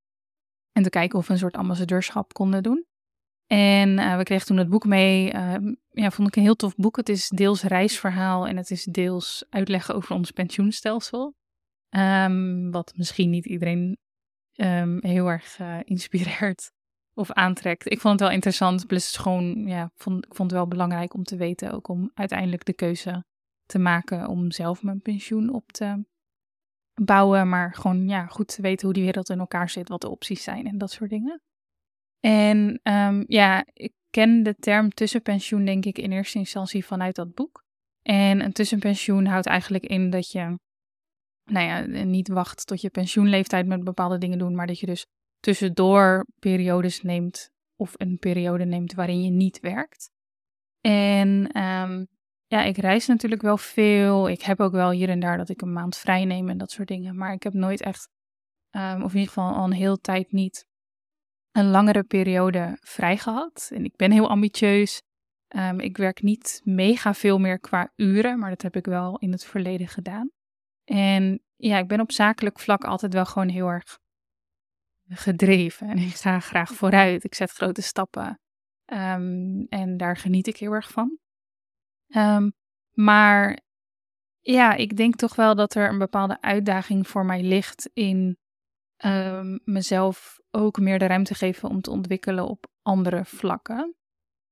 en 0.72 0.82
te 0.82 0.90
kijken 0.90 1.18
of 1.18 1.26
we 1.26 1.32
een 1.32 1.38
soort 1.38 1.56
ambassadeurschap 1.56 2.32
konden 2.32 2.62
doen. 2.62 2.86
En 3.46 3.98
uh, 3.98 4.16
we 4.16 4.22
kregen 4.22 4.46
toen 4.46 4.56
het 4.56 4.68
boek 4.68 4.84
mee. 4.84 5.32
Uh, 5.32 5.54
ja, 5.90 6.10
vond 6.10 6.28
ik 6.28 6.36
een 6.36 6.42
heel 6.42 6.54
tof 6.54 6.74
boek. 6.76 6.96
Het 6.96 7.08
is 7.08 7.28
deels 7.28 7.62
reisverhaal 7.62 8.46
en 8.46 8.56
het 8.56 8.70
is 8.70 8.84
deels 8.84 9.44
uitleggen 9.48 9.94
over 9.94 10.14
ons 10.14 10.30
pensioenstelsel. 10.30 11.34
Um, 11.90 12.70
wat 12.70 12.92
misschien 12.96 13.30
niet 13.30 13.46
iedereen 13.46 13.98
um, 14.54 14.98
heel 15.00 15.26
erg 15.26 15.58
uh, 15.58 15.78
inspireert 15.84 16.72
of 17.14 17.30
aantrekt. 17.30 17.90
Ik 17.90 18.00
vond 18.00 18.12
het 18.12 18.22
wel 18.22 18.36
interessant. 18.36 18.86
Plus 18.86 19.16
gewoon, 19.16 19.66
ja, 19.66 19.90
vond, 19.94 20.26
ik 20.26 20.34
vond 20.34 20.50
het 20.50 20.60
wel 20.60 20.68
belangrijk 20.68 21.14
om 21.14 21.24
te 21.24 21.36
weten. 21.36 21.72
Ook 21.72 21.88
om 21.88 22.10
uiteindelijk 22.14 22.64
de 22.64 22.74
keuze 22.74 23.24
te 23.66 23.78
maken 23.78 24.28
om 24.28 24.50
zelf 24.50 24.82
mijn 24.82 25.00
pensioen 25.00 25.52
op 25.52 25.72
te 25.72 26.04
bouwen. 26.94 27.48
Maar 27.48 27.74
gewoon, 27.74 28.08
ja, 28.08 28.26
goed 28.26 28.54
te 28.54 28.62
weten 28.62 28.84
hoe 28.84 28.94
die 28.94 29.04
wereld 29.04 29.28
in 29.28 29.38
elkaar 29.38 29.70
zit. 29.70 29.88
Wat 29.88 30.00
de 30.00 30.10
opties 30.10 30.42
zijn 30.42 30.66
en 30.66 30.78
dat 30.78 30.90
soort 30.90 31.10
dingen. 31.10 31.42
En 32.20 32.80
um, 32.82 33.24
ja, 33.26 33.64
ik 33.72 33.92
ken 34.10 34.42
de 34.42 34.54
term 34.54 34.90
tussenpensioen 34.90 35.64
denk 35.64 35.84
ik 35.84 35.98
in 35.98 36.12
eerste 36.12 36.38
instantie 36.38 36.84
vanuit 36.84 37.14
dat 37.14 37.34
boek. 37.34 37.64
En 38.02 38.40
een 38.40 38.52
tussenpensioen 38.52 39.26
houdt 39.26 39.46
eigenlijk 39.46 39.84
in 39.84 40.10
dat 40.10 40.30
je, 40.30 40.58
nou 41.44 41.66
ja, 41.66 42.04
niet 42.04 42.28
wacht 42.28 42.66
tot 42.66 42.80
je 42.80 42.90
pensioenleeftijd 42.90 43.66
met 43.66 43.84
bepaalde 43.84 44.18
dingen 44.18 44.38
doen, 44.38 44.54
maar 44.54 44.66
dat 44.66 44.78
je 44.78 44.86
dus 44.86 45.06
tussendoor 45.44 46.26
periodes 46.38 47.02
neemt 47.02 47.50
of 47.76 47.92
een 47.96 48.18
periode 48.18 48.64
neemt 48.64 48.94
waarin 48.94 49.22
je 49.22 49.30
niet 49.30 49.60
werkt. 49.60 50.10
En 50.80 51.58
um, 51.62 52.06
ja, 52.46 52.62
ik 52.62 52.76
reis 52.76 53.06
natuurlijk 53.06 53.42
wel 53.42 53.56
veel. 53.56 54.28
Ik 54.28 54.42
heb 54.42 54.60
ook 54.60 54.72
wel 54.72 54.90
hier 54.90 55.08
en 55.08 55.20
daar 55.20 55.36
dat 55.36 55.48
ik 55.48 55.62
een 55.62 55.72
maand 55.72 55.96
vrij 55.96 56.24
neem 56.24 56.48
en 56.48 56.58
dat 56.58 56.70
soort 56.70 56.88
dingen. 56.88 57.16
Maar 57.16 57.32
ik 57.32 57.42
heb 57.42 57.52
nooit 57.52 57.80
echt, 57.80 58.08
um, 58.70 59.02
of 59.02 59.12
in 59.12 59.18
ieder 59.18 59.32
geval 59.32 59.54
al 59.54 59.64
een 59.64 59.72
hele 59.72 59.98
tijd 59.98 60.32
niet, 60.32 60.66
een 61.52 61.70
langere 61.70 62.02
periode 62.02 62.76
vrij 62.80 63.16
gehad. 63.16 63.70
En 63.74 63.84
ik 63.84 63.96
ben 63.96 64.10
heel 64.10 64.28
ambitieus. 64.28 65.02
Um, 65.56 65.80
ik 65.80 65.96
werk 65.96 66.22
niet 66.22 66.60
mega 66.64 67.14
veel 67.14 67.38
meer 67.38 67.60
qua 67.60 67.92
uren, 67.96 68.38
maar 68.38 68.50
dat 68.50 68.62
heb 68.62 68.76
ik 68.76 68.86
wel 68.86 69.18
in 69.18 69.32
het 69.32 69.44
verleden 69.44 69.88
gedaan. 69.88 70.30
En 70.84 71.42
ja, 71.56 71.78
ik 71.78 71.88
ben 71.88 72.00
op 72.00 72.12
zakelijk 72.12 72.60
vlak 72.60 72.84
altijd 72.84 73.12
wel 73.12 73.24
gewoon 73.24 73.48
heel 73.48 73.68
erg 73.68 74.02
gedreven. 75.16 75.88
En 75.88 75.98
ik 75.98 76.14
ga 76.14 76.40
graag 76.40 76.72
vooruit. 76.72 77.24
Ik 77.24 77.34
zet 77.34 77.50
grote 77.50 77.82
stappen. 77.82 78.40
Um, 78.92 79.66
en 79.68 79.96
daar 79.96 80.16
geniet 80.16 80.46
ik 80.46 80.56
heel 80.56 80.72
erg 80.72 80.90
van. 80.90 81.18
Um, 82.08 82.52
maar 82.92 83.60
ja, 84.40 84.74
ik 84.74 84.96
denk 84.96 85.14
toch 85.14 85.34
wel 85.36 85.54
dat 85.54 85.74
er 85.74 85.88
een 85.88 85.98
bepaalde 85.98 86.40
uitdaging 86.40 87.08
voor 87.08 87.24
mij 87.24 87.42
ligt 87.42 87.90
in 87.92 88.38
um, 89.04 89.60
mezelf 89.64 90.40
ook 90.50 90.78
meer 90.78 90.98
de 90.98 91.06
ruimte 91.06 91.34
geven 91.34 91.68
om 91.68 91.80
te 91.80 91.90
ontwikkelen 91.90 92.48
op 92.48 92.66
andere 92.82 93.24
vlakken. 93.24 93.96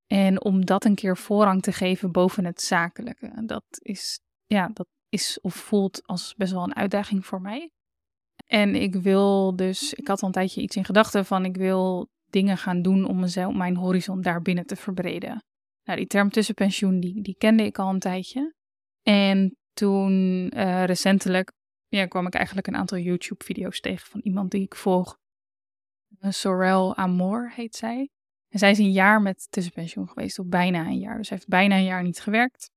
En 0.06 0.44
om 0.44 0.66
dat 0.66 0.84
een 0.84 0.94
keer 0.94 1.16
voorrang 1.16 1.62
te 1.62 1.72
geven 1.72 2.12
boven 2.12 2.44
het 2.44 2.62
zakelijke. 2.62 3.42
Dat 3.46 3.64
is, 3.70 4.20
ja, 4.46 4.68
dat 4.68 4.88
is 5.08 5.40
of 5.40 5.54
voelt 5.54 6.06
als 6.06 6.34
best 6.34 6.52
wel 6.52 6.62
een 6.62 6.76
uitdaging 6.76 7.26
voor 7.26 7.40
mij. 7.40 7.70
En 8.52 8.74
ik 8.74 8.94
wil 8.94 9.56
dus, 9.56 9.94
ik 9.94 10.08
had 10.08 10.20
al 10.20 10.26
een 10.26 10.34
tijdje 10.34 10.60
iets 10.60 10.76
in 10.76 10.84
gedachten 10.84 11.24
van 11.24 11.44
ik 11.44 11.56
wil 11.56 12.08
dingen 12.30 12.58
gaan 12.58 12.82
doen 12.82 13.04
om 13.04 13.20
mezelf, 13.20 13.54
mijn 13.54 13.76
horizon 13.76 14.20
daarbinnen 14.20 14.66
te 14.66 14.76
verbreden. 14.76 15.44
Nou, 15.84 15.98
die 15.98 16.06
term 16.06 16.30
tussenpensioen, 16.30 17.00
die, 17.00 17.22
die 17.22 17.34
kende 17.38 17.64
ik 17.64 17.78
al 17.78 17.88
een 17.88 17.98
tijdje. 17.98 18.54
En 19.02 19.56
toen 19.72 20.12
uh, 20.56 20.84
recentelijk 20.84 21.52
ja, 21.88 22.06
kwam 22.06 22.26
ik 22.26 22.34
eigenlijk 22.34 22.66
een 22.66 22.76
aantal 22.76 22.98
YouTube-video's 22.98 23.80
tegen 23.80 24.06
van 24.06 24.20
iemand 24.20 24.50
die 24.50 24.62
ik 24.62 24.76
volg. 24.76 25.18
Eh, 26.18 26.30
Sorel 26.30 26.96
Amor 26.96 27.52
heet 27.54 27.76
zij. 27.76 28.10
En 28.48 28.58
zij 28.58 28.70
is 28.70 28.78
een 28.78 28.92
jaar 28.92 29.22
met 29.22 29.46
tussenpensioen 29.50 30.08
geweest, 30.08 30.38
of 30.38 30.46
bijna 30.46 30.86
een 30.86 30.98
jaar. 30.98 31.16
Dus 31.16 31.26
zij 31.26 31.36
heeft 31.36 31.48
bijna 31.48 31.76
een 31.76 31.84
jaar 31.84 32.02
niet 32.02 32.20
gewerkt. 32.20 32.70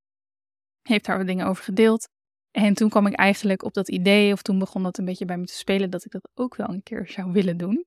Heeft 0.82 1.04
daar 1.04 1.18
wat 1.18 1.26
dingen 1.26 1.46
over 1.46 1.64
gedeeld. 1.64 2.08
En 2.56 2.74
toen 2.74 2.88
kwam 2.88 3.06
ik 3.06 3.12
eigenlijk 3.12 3.62
op 3.62 3.74
dat 3.74 3.88
idee, 3.88 4.32
of 4.32 4.42
toen 4.42 4.58
begon 4.58 4.82
dat 4.82 4.98
een 4.98 5.04
beetje 5.04 5.24
bij 5.24 5.38
me 5.38 5.44
te 5.44 5.54
spelen, 5.54 5.90
dat 5.90 6.04
ik 6.04 6.10
dat 6.10 6.28
ook 6.34 6.56
wel 6.56 6.68
een 6.68 6.82
keer 6.82 7.08
zou 7.08 7.32
willen 7.32 7.56
doen. 7.56 7.84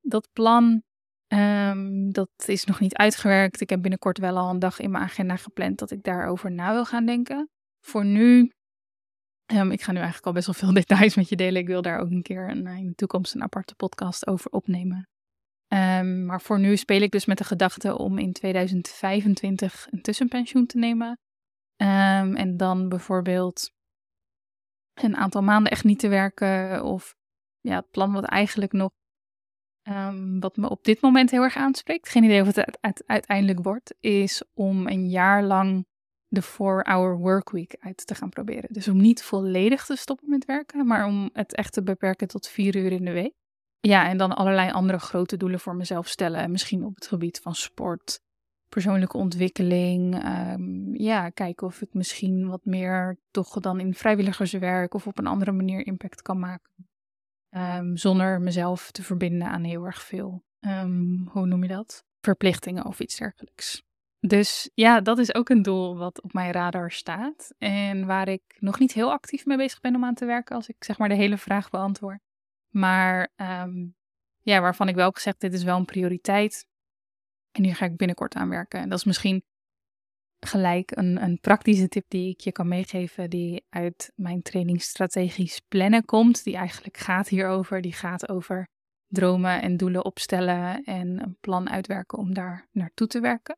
Dat 0.00 0.28
plan, 0.32 0.82
um, 1.28 2.12
dat 2.12 2.30
is 2.46 2.64
nog 2.64 2.80
niet 2.80 2.94
uitgewerkt. 2.94 3.60
Ik 3.60 3.70
heb 3.70 3.82
binnenkort 3.82 4.18
wel 4.18 4.36
al 4.36 4.50
een 4.50 4.58
dag 4.58 4.80
in 4.80 4.90
mijn 4.90 5.04
agenda 5.04 5.36
gepland 5.36 5.78
dat 5.78 5.90
ik 5.90 6.02
daarover 6.02 6.50
na 6.52 6.72
wil 6.72 6.84
gaan 6.84 7.06
denken. 7.06 7.50
Voor 7.80 8.04
nu, 8.04 8.52
um, 9.52 9.70
ik 9.70 9.82
ga 9.82 9.92
nu 9.92 9.98
eigenlijk 9.98 10.26
al 10.26 10.32
best 10.32 10.46
wel 10.46 10.54
veel 10.54 10.72
details 10.82 11.14
met 11.14 11.28
je 11.28 11.36
delen. 11.36 11.60
Ik 11.60 11.66
wil 11.66 11.82
daar 11.82 11.98
ook 11.98 12.10
een 12.10 12.22
keer 12.22 12.50
een, 12.50 12.66
in 12.66 12.86
de 12.86 12.94
toekomst 12.94 13.34
een 13.34 13.42
aparte 13.42 13.74
podcast 13.74 14.26
over 14.26 14.50
opnemen. 14.50 15.08
Um, 15.68 16.26
maar 16.26 16.40
voor 16.40 16.60
nu 16.60 16.76
speel 16.76 17.00
ik 17.00 17.10
dus 17.10 17.26
met 17.26 17.38
de 17.38 17.44
gedachte 17.44 17.98
om 17.98 18.18
in 18.18 18.32
2025 18.32 19.86
een 19.90 20.02
tussenpensioen 20.02 20.66
te 20.66 20.78
nemen. 20.78 21.18
Um, 21.82 22.36
en 22.36 22.56
dan 22.56 22.88
bijvoorbeeld 22.88 23.70
een 24.94 25.16
aantal 25.16 25.42
maanden 25.42 25.72
echt 25.72 25.84
niet 25.84 25.98
te 25.98 26.08
werken. 26.08 26.84
Of 26.84 27.14
ja, 27.60 27.76
het 27.76 27.90
plan 27.90 28.12
wat 28.12 28.24
eigenlijk 28.24 28.72
nog, 28.72 28.90
um, 29.88 30.40
wat 30.40 30.56
me 30.56 30.68
op 30.68 30.84
dit 30.84 31.00
moment 31.00 31.30
heel 31.30 31.42
erg 31.42 31.56
aanspreekt, 31.56 32.08
geen 32.08 32.24
idee 32.24 32.40
of 32.40 32.54
het 32.54 32.78
uiteindelijk 33.06 33.62
wordt, 33.62 33.94
is 34.00 34.42
om 34.54 34.86
een 34.86 35.08
jaar 35.08 35.42
lang 35.42 35.86
de 36.28 36.42
4-hour 36.42 37.18
workweek 37.18 37.76
uit 37.78 38.06
te 38.06 38.14
gaan 38.14 38.28
proberen. 38.28 38.72
Dus 38.72 38.88
om 38.88 38.96
niet 38.96 39.22
volledig 39.22 39.84
te 39.84 39.96
stoppen 39.96 40.28
met 40.28 40.44
werken, 40.44 40.86
maar 40.86 41.06
om 41.06 41.30
het 41.32 41.54
echt 41.54 41.72
te 41.72 41.82
beperken 41.82 42.28
tot 42.28 42.48
vier 42.48 42.76
uur 42.76 42.92
in 42.92 43.04
de 43.04 43.12
week. 43.12 43.34
Ja, 43.80 44.08
en 44.08 44.16
dan 44.16 44.32
allerlei 44.32 44.70
andere 44.70 44.98
grote 44.98 45.36
doelen 45.36 45.60
voor 45.60 45.76
mezelf 45.76 46.08
stellen. 46.08 46.50
Misschien 46.50 46.84
op 46.84 46.94
het 46.94 47.06
gebied 47.06 47.40
van 47.40 47.54
sport, 47.54 48.20
persoonlijke 48.72 49.16
ontwikkeling. 49.16 50.24
Um, 50.24 50.94
ja, 50.96 51.30
kijken 51.30 51.66
of 51.66 51.80
ik 51.82 51.94
misschien 51.94 52.48
wat 52.48 52.64
meer 52.64 53.18
toch 53.30 53.60
dan 53.60 53.80
in 53.80 53.94
vrijwilligerswerk 53.94 54.94
of 54.94 55.06
op 55.06 55.18
een 55.18 55.26
andere 55.26 55.52
manier 55.52 55.86
impact 55.86 56.22
kan 56.22 56.38
maken. 56.38 56.88
Um, 57.50 57.96
zonder 57.96 58.40
mezelf 58.40 58.90
te 58.90 59.02
verbinden 59.02 59.48
aan 59.48 59.64
heel 59.64 59.84
erg 59.84 60.02
veel, 60.02 60.44
um, 60.60 61.28
hoe 61.30 61.46
noem 61.46 61.62
je 61.62 61.68
dat? 61.68 62.04
Verplichtingen 62.20 62.86
of 62.86 63.00
iets 63.00 63.16
dergelijks. 63.16 63.82
Dus 64.20 64.70
ja, 64.74 65.00
dat 65.00 65.18
is 65.18 65.34
ook 65.34 65.48
een 65.48 65.62
doel 65.62 65.96
wat 65.96 66.22
op 66.22 66.32
mijn 66.32 66.52
radar 66.52 66.90
staat. 66.90 67.54
En 67.58 68.06
waar 68.06 68.28
ik 68.28 68.42
nog 68.58 68.78
niet 68.78 68.92
heel 68.92 69.12
actief 69.12 69.46
mee 69.46 69.56
bezig 69.56 69.80
ben 69.80 69.94
om 69.94 70.04
aan 70.04 70.14
te 70.14 70.24
werken, 70.24 70.56
als 70.56 70.68
ik 70.68 70.84
zeg 70.84 70.98
maar 70.98 71.08
de 71.08 71.14
hele 71.14 71.36
vraag 71.36 71.70
beantwoord. 71.70 72.20
Maar 72.68 73.32
ja, 74.40 74.60
waarvan 74.60 74.88
ik 74.88 74.94
wel 74.94 75.04
heb 75.04 75.14
gezegd, 75.14 75.40
dit 75.40 75.52
is 75.52 75.62
wel 75.62 75.76
een 75.76 75.84
prioriteit. 75.84 76.66
En 77.52 77.64
hier 77.64 77.76
ga 77.76 77.84
ik 77.84 77.96
binnenkort 77.96 78.34
aan 78.34 78.48
werken. 78.48 78.80
En 78.80 78.88
dat 78.88 78.98
is 78.98 79.04
misschien 79.04 79.42
gelijk 80.38 80.96
een, 80.96 81.22
een 81.22 81.40
praktische 81.40 81.88
tip 81.88 82.04
die 82.08 82.28
ik 82.28 82.40
je 82.40 82.52
kan 82.52 82.68
meegeven, 82.68 83.30
die 83.30 83.64
uit 83.68 84.12
mijn 84.14 84.42
training 84.42 84.82
strategisch 84.82 85.60
plannen 85.68 86.04
komt. 86.04 86.44
Die 86.44 86.56
eigenlijk 86.56 86.96
gaat 86.96 87.28
hierover. 87.28 87.80
Die 87.80 87.92
gaat 87.92 88.28
over 88.28 88.68
dromen 89.06 89.62
en 89.62 89.76
doelen 89.76 90.04
opstellen 90.04 90.84
en 90.84 91.22
een 91.22 91.36
plan 91.40 91.70
uitwerken 91.70 92.18
om 92.18 92.34
daar 92.34 92.68
naartoe 92.70 93.06
te 93.06 93.20
werken. 93.20 93.56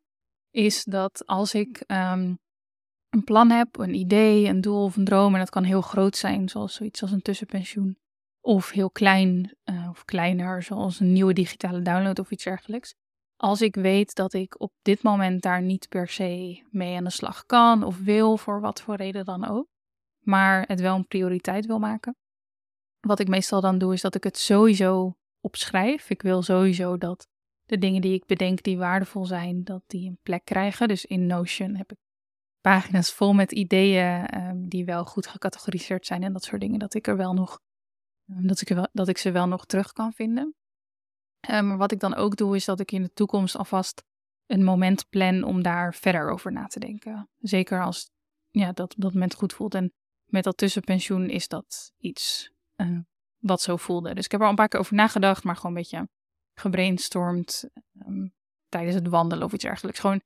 Is 0.50 0.84
dat 0.84 1.26
als 1.26 1.54
ik 1.54 1.82
ehm, 1.86 2.34
een 3.08 3.24
plan 3.24 3.50
heb, 3.50 3.78
een 3.78 3.94
idee, 3.94 4.46
een 4.46 4.60
doel 4.60 4.84
of 4.84 4.96
een 4.96 5.04
droom, 5.04 5.32
en 5.32 5.38
dat 5.38 5.50
kan 5.50 5.64
heel 5.64 5.80
groot 5.80 6.16
zijn, 6.16 6.48
zoals 6.48 6.74
zoiets 6.74 7.02
als 7.02 7.10
een 7.10 7.22
tussenpensioen, 7.22 7.98
of 8.40 8.70
heel 8.70 8.90
klein 8.90 9.56
uh, 9.64 9.88
of 9.90 10.04
kleiner, 10.04 10.62
zoals 10.62 11.00
een 11.00 11.12
nieuwe 11.12 11.32
digitale 11.32 11.82
download 11.82 12.18
of 12.18 12.30
iets 12.30 12.44
dergelijks. 12.44 12.94
Als 13.44 13.62
ik 13.62 13.74
weet 13.74 14.14
dat 14.14 14.32
ik 14.32 14.60
op 14.60 14.72
dit 14.82 15.02
moment 15.02 15.42
daar 15.42 15.62
niet 15.62 15.88
per 15.88 16.08
se 16.08 16.62
mee 16.70 16.96
aan 16.96 17.04
de 17.04 17.10
slag 17.10 17.46
kan 17.46 17.82
of 17.82 17.98
wil, 17.98 18.36
voor 18.36 18.60
wat 18.60 18.80
voor 18.80 18.96
reden 18.96 19.24
dan 19.24 19.44
ook, 19.44 19.66
maar 20.20 20.64
het 20.66 20.80
wel 20.80 20.94
een 20.94 21.06
prioriteit 21.06 21.66
wil 21.66 21.78
maken. 21.78 22.16
Wat 23.00 23.20
ik 23.20 23.28
meestal 23.28 23.60
dan 23.60 23.78
doe, 23.78 23.92
is 23.92 24.00
dat 24.00 24.14
ik 24.14 24.24
het 24.24 24.38
sowieso 24.38 25.16
opschrijf. 25.40 26.10
Ik 26.10 26.22
wil 26.22 26.42
sowieso 26.42 26.96
dat 26.96 27.28
de 27.64 27.78
dingen 27.78 28.00
die 28.00 28.14
ik 28.14 28.26
bedenk 28.26 28.62
die 28.62 28.78
waardevol 28.78 29.26
zijn, 29.26 29.64
dat 29.64 29.82
die 29.86 30.08
een 30.08 30.18
plek 30.22 30.44
krijgen. 30.44 30.88
Dus 30.88 31.04
in 31.04 31.26
Notion 31.26 31.76
heb 31.76 31.90
ik 31.90 31.98
pagina's 32.60 33.12
vol 33.12 33.32
met 33.32 33.52
ideeën 33.52 34.40
um, 34.40 34.68
die 34.68 34.84
wel 34.84 35.04
goed 35.04 35.26
gecategoriseerd 35.26 36.06
zijn 36.06 36.22
en 36.22 36.32
dat 36.32 36.44
soort 36.44 36.60
dingen, 36.60 36.78
dat 36.78 36.94
ik 36.94 37.06
er 37.06 37.16
wel 37.16 37.32
nog, 37.32 37.60
um, 38.30 38.46
dat, 38.46 38.60
ik 38.60 38.70
er 38.70 38.88
dat 38.92 39.08
ik 39.08 39.18
ze 39.18 39.30
wel 39.30 39.46
nog 39.46 39.66
terug 39.66 39.92
kan 39.92 40.12
vinden. 40.12 40.54
Maar 41.48 41.76
wat 41.76 41.92
ik 41.92 42.00
dan 42.00 42.14
ook 42.14 42.36
doe, 42.36 42.56
is 42.56 42.64
dat 42.64 42.80
ik 42.80 42.92
in 42.92 43.02
de 43.02 43.12
toekomst 43.12 43.56
alvast 43.56 44.04
een 44.46 44.64
moment 44.64 45.08
plan 45.08 45.42
om 45.42 45.62
daar 45.62 45.94
verder 45.94 46.30
over 46.30 46.52
na 46.52 46.66
te 46.66 46.80
denken. 46.80 47.28
Zeker 47.38 47.82
als 47.82 48.10
ja, 48.50 48.72
dat, 48.72 48.94
dat 48.98 49.12
moment 49.12 49.34
goed 49.34 49.52
voelt. 49.52 49.74
En 49.74 49.92
met 50.24 50.44
dat 50.44 50.56
tussenpensioen 50.56 51.30
is 51.30 51.48
dat 51.48 51.92
iets 51.98 52.50
uh, 52.76 52.98
wat 53.38 53.62
zo 53.62 53.76
voelde. 53.76 54.14
Dus 54.14 54.24
ik 54.24 54.30
heb 54.30 54.40
er 54.40 54.46
al 54.46 54.52
een 54.52 54.58
paar 54.58 54.68
keer 54.68 54.80
over 54.80 54.94
nagedacht, 54.94 55.44
maar 55.44 55.56
gewoon 55.56 55.76
een 55.76 55.82
beetje 55.82 56.08
gebrainstormd 56.54 57.68
tijdens 58.68 58.94
het 58.94 59.08
wandelen 59.08 59.44
of 59.44 59.52
iets 59.52 59.64
dergelijks. 59.64 60.00
Gewoon 60.00 60.20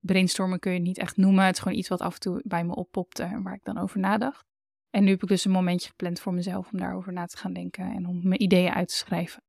brainstormen 0.00 0.58
kun 0.58 0.72
je 0.72 0.78
niet 0.78 0.98
echt 0.98 1.16
noemen. 1.16 1.44
Het 1.44 1.54
is 1.54 1.62
gewoon 1.62 1.78
iets 1.78 1.88
wat 1.88 2.00
af 2.00 2.14
en 2.14 2.20
toe 2.20 2.42
bij 2.44 2.64
me 2.64 2.74
oppopte 2.74 3.22
en 3.22 3.42
waar 3.42 3.54
ik 3.54 3.64
dan 3.64 3.78
over 3.78 4.00
nadacht. 4.00 4.44
En 4.90 5.04
nu 5.04 5.10
heb 5.10 5.22
ik 5.22 5.28
dus 5.28 5.44
een 5.44 5.50
momentje 5.50 5.88
gepland 5.88 6.20
voor 6.20 6.34
mezelf 6.34 6.72
om 6.72 6.78
daarover 6.78 7.12
na 7.12 7.26
te 7.26 7.36
gaan 7.36 7.52
denken 7.52 7.84
en 7.84 8.06
om 8.06 8.28
mijn 8.28 8.42
ideeën 8.42 8.72
uit 8.72 8.88
te 8.88 8.94
schrijven. 8.94 9.42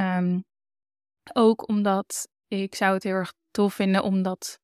Um, 0.00 0.44
ook 1.32 1.68
omdat 1.68 2.28
ik 2.46 2.74
zou 2.74 2.94
het 2.94 3.02
heel 3.02 3.12
erg 3.12 3.32
tof 3.50 3.74
vinden 3.74 4.02
om 4.02 4.22
dat, 4.22 4.60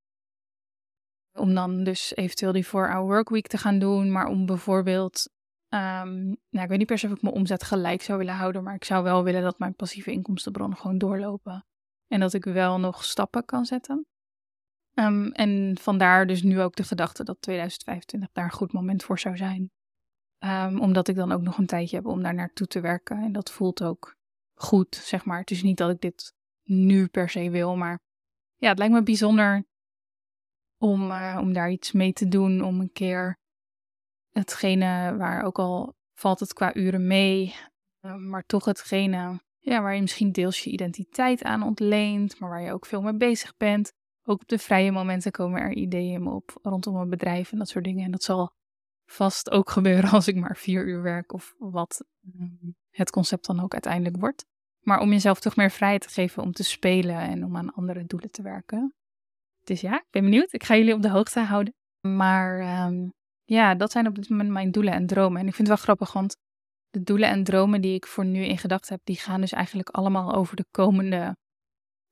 om 1.33 1.55
dan 1.55 1.85
dus 1.85 2.17
eventueel 2.17 2.53
die 2.53 2.67
4-hour 2.67 3.03
workweek 3.03 3.47
te 3.47 3.59
gaan 3.59 3.79
doen, 3.79 4.13
maar 4.13 4.27
om 4.27 4.47
bijvoorbeeld, 4.47 5.31
um, 5.69 6.25
nou 6.51 6.63
ik 6.63 6.69
weet 6.69 6.79
niet 6.79 6.87
per 6.87 6.99
se 6.99 7.07
of 7.07 7.13
ik 7.13 7.23
mijn 7.23 7.35
omzet 7.35 7.63
gelijk 7.63 8.03
zou 8.03 8.19
willen 8.19 8.35
houden, 8.35 8.63
maar 8.63 8.75
ik 8.75 8.85
zou 8.85 9.05
wel 9.05 9.25
willen 9.25 9.43
dat 9.43 9.59
mijn 9.59 9.75
passieve 9.75 10.13
inkomstenbronnen 10.13 10.79
gewoon 10.79 10.99
doorlopen 10.99 11.67
en 12.07 12.21
dat 12.21 12.33
ik 12.33 12.45
wel 12.45 12.79
nog 12.79 13.05
stappen 13.05 13.45
kan 13.45 13.65
zetten. 13.65 14.07
Um, 14.95 15.33
en 15.33 15.77
vandaar 15.81 16.27
dus 16.27 16.43
nu 16.43 16.61
ook 16.61 16.77
de 16.77 16.85
gedachte 16.85 17.25
dat 17.25 17.37
2025 17.41 18.31
daar 18.33 18.45
een 18.45 18.51
goed 18.51 18.73
moment 18.73 19.03
voor 19.03 19.19
zou 19.19 19.37
zijn. 19.37 19.71
Omdat 20.81 21.09
ik 21.09 21.17
dan 21.17 21.33
ook 21.33 21.41
nog 21.43 21.59
een 21.59 21.67
tijdje 21.67 21.97
heb 21.97 22.07
om 22.07 22.23
daar 22.23 22.35
naartoe 22.35 22.67
te 22.67 22.81
werken. 22.81 23.23
En 23.23 23.33
dat 23.33 23.51
voelt 23.51 23.83
ook 23.83 24.17
goed, 24.63 24.95
zeg 24.95 25.25
maar. 25.25 25.39
Het 25.39 25.51
is 25.51 25.63
niet 25.63 25.77
dat 25.77 25.91
ik 25.91 26.01
dit 26.01 26.35
nu 26.63 27.07
per 27.07 27.29
se 27.29 27.51
wil, 27.51 27.77
maar 27.77 28.01
ja, 28.57 28.69
het 28.69 28.79
lijkt 28.79 28.95
me 28.95 29.03
bijzonder 29.03 29.65
om, 30.79 31.11
uh, 31.11 31.39
om 31.41 31.53
daar 31.53 31.71
iets 31.71 31.93
mee 31.93 32.13
te 32.13 32.29
doen. 32.29 32.65
Om 32.65 32.81
een 32.81 32.93
keer 32.93 33.39
hetgene 34.31 35.17
waar 35.17 35.45
ook 35.45 35.59
al 35.59 35.95
valt 36.15 36.41
het 36.41 36.53
qua 36.53 36.75
uren 36.75 37.07
mee, 37.07 37.55
uh, 38.01 38.15
maar 38.15 38.45
toch 38.47 38.65
hetgene 38.65 39.41
ja, 39.59 39.83
waar 39.83 39.95
je 39.95 40.01
misschien 40.01 40.33
deels 40.33 40.65
je 40.65 40.71
identiteit 40.71 41.43
aan 41.43 41.63
ontleent, 41.63 42.39
maar 42.39 42.51
waar 42.51 42.63
je 42.63 42.73
ook 42.73 42.87
veel 42.87 43.03
mee 43.03 43.17
bezig 43.17 43.57
bent 43.57 43.93
ook 44.25 44.41
op 44.41 44.49
de 44.49 44.59
vrije 44.59 44.93
momenten 44.93 45.33
komen 45.33 45.61
er 45.61 45.73
ideeën 45.73 46.27
op 46.27 46.59
rondom 46.63 46.95
mijn 46.95 47.09
bedrijf 47.09 47.53
en 47.53 47.59
dat 47.59 47.69
soort 47.69 47.85
dingen. 47.85 48.05
En 48.05 48.11
dat 48.11 48.23
zal 48.23 48.53
vast 49.05 49.51
ook 49.51 49.71
gebeuren 49.71 50.11
als 50.19 50.29
ik 50.29 50.37
maar 50.37 50.57
vier 50.57 50.87
uur 50.87 51.03
werk 51.03 51.33
of 51.33 51.55
wat 51.59 52.05
ehm, 52.23 52.71
het 52.91 53.11
concept 53.11 53.47
dan 53.47 53.61
ook 53.61 53.73
uiteindelijk 53.73 54.17
wordt. 54.17 54.47
Maar 54.83 55.01
om 55.01 55.11
jezelf 55.11 55.41
toch 55.41 55.57
meer 55.57 55.71
vrijheid 55.71 56.03
te 56.03 56.09
geven 56.09 56.43
om 56.43 56.53
te 56.53 56.65
spelen 56.65 57.19
en 57.19 57.45
om 57.45 57.57
aan 57.57 57.75
andere 57.75 58.05
doelen 58.05 58.31
te 58.31 58.43
werken. 58.43 58.95
Dus 59.65 59.81
ja, 59.81 59.97
ik 59.97 60.11
ben 60.11 60.23
benieuwd. 60.23 60.53
Ik 60.53 60.65
ga 60.65 60.77
jullie 60.77 60.95
op 60.95 61.03
de 61.03 61.11
hoogte 61.11 61.41
houden. 61.41 61.75
Maar 62.09 62.87
um, 62.87 63.13
ja, 63.45 63.75
dat 63.75 63.93
zijn 63.93 64.07
op 64.07 64.15
dit 64.15 64.29
moment 64.29 64.51
mijn 64.51 64.71
doelen 64.71 64.93
en 64.93 65.07
dromen. 65.07 65.41
En 65.41 65.47
ik 65.47 65.55
vind 65.55 65.69
het 65.69 65.77
wel 65.77 65.87
grappig, 65.87 66.13
want 66.13 66.37
de 66.91 67.03
doelen 67.03 67.29
en 67.29 67.45
dromen 67.45 67.81
die 67.81 67.95
ik 67.95 68.07
voor 68.07 68.25
nu 68.25 68.45
in 68.45 68.59
gedachten 68.59 68.95
heb, 68.95 69.05
die 69.05 69.17
gaan 69.17 69.41
dus 69.41 69.53
eigenlijk 69.53 69.89
allemaal 69.89 70.35
over 70.35 70.57
de 70.57 70.67
komende 70.71 71.37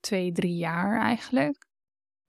twee, 0.00 0.32
drie 0.32 0.56
jaar 0.56 1.00
eigenlijk. 1.00 1.68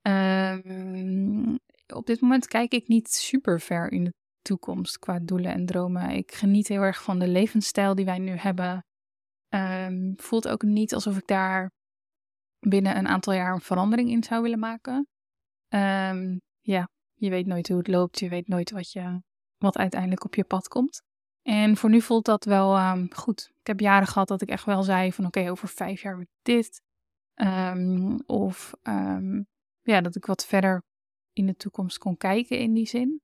Um, 0.02 1.58
op 1.94 2.06
dit 2.06 2.20
moment 2.20 2.46
kijk 2.46 2.72
ik 2.72 2.88
niet 2.88 3.12
super 3.12 3.60
ver 3.60 3.92
in 3.92 4.04
de 4.04 4.14
toekomst 4.40 4.98
qua 4.98 5.18
doelen 5.18 5.52
en 5.52 5.66
dromen. 5.66 6.10
Ik 6.10 6.32
geniet 6.32 6.68
heel 6.68 6.82
erg 6.82 7.02
van 7.02 7.18
de 7.18 7.28
levensstijl 7.28 7.94
die 7.94 8.04
wij 8.04 8.18
nu 8.18 8.32
hebben. 8.32 8.84
Um, 9.54 10.12
voelt 10.16 10.48
ook 10.48 10.62
niet 10.62 10.94
alsof 10.94 11.16
ik 11.16 11.26
daar 11.26 11.70
binnen 12.58 12.96
een 12.96 13.08
aantal 13.08 13.32
jaar 13.32 13.52
een 13.54 13.60
verandering 13.60 14.10
in 14.10 14.24
zou 14.24 14.42
willen 14.42 14.58
maken. 14.58 15.06
Um, 15.68 16.40
ja, 16.60 16.88
je 17.14 17.30
weet 17.30 17.46
nooit 17.46 17.68
hoe 17.68 17.78
het 17.78 17.88
loopt. 17.88 18.18
Je 18.18 18.28
weet 18.28 18.48
nooit 18.48 18.70
wat, 18.70 18.92
je, 18.92 19.22
wat 19.56 19.76
uiteindelijk 19.76 20.24
op 20.24 20.34
je 20.34 20.44
pad 20.44 20.68
komt. 20.68 21.02
En 21.42 21.76
voor 21.76 21.90
nu 21.90 22.00
voelt 22.00 22.24
dat 22.24 22.44
wel 22.44 22.78
um, 22.78 23.14
goed. 23.14 23.50
Ik 23.60 23.66
heb 23.66 23.80
jaren 23.80 24.06
gehad 24.06 24.28
dat 24.28 24.42
ik 24.42 24.48
echt 24.48 24.64
wel 24.64 24.82
zei 24.82 25.12
van 25.12 25.26
oké, 25.26 25.50
over 25.50 25.68
vijf 25.68 26.02
jaar 26.02 26.14
wordt 26.14 26.30
dit. 26.42 26.82
Of 28.26 28.72
ja, 29.82 30.00
dat 30.00 30.16
ik 30.16 30.26
wat 30.26 30.46
verder 30.46 30.82
in 31.32 31.46
de 31.46 31.56
toekomst 31.56 31.98
kon 31.98 32.16
kijken 32.16 32.58
in 32.58 32.72
die 32.72 32.86
zin. 32.86 33.20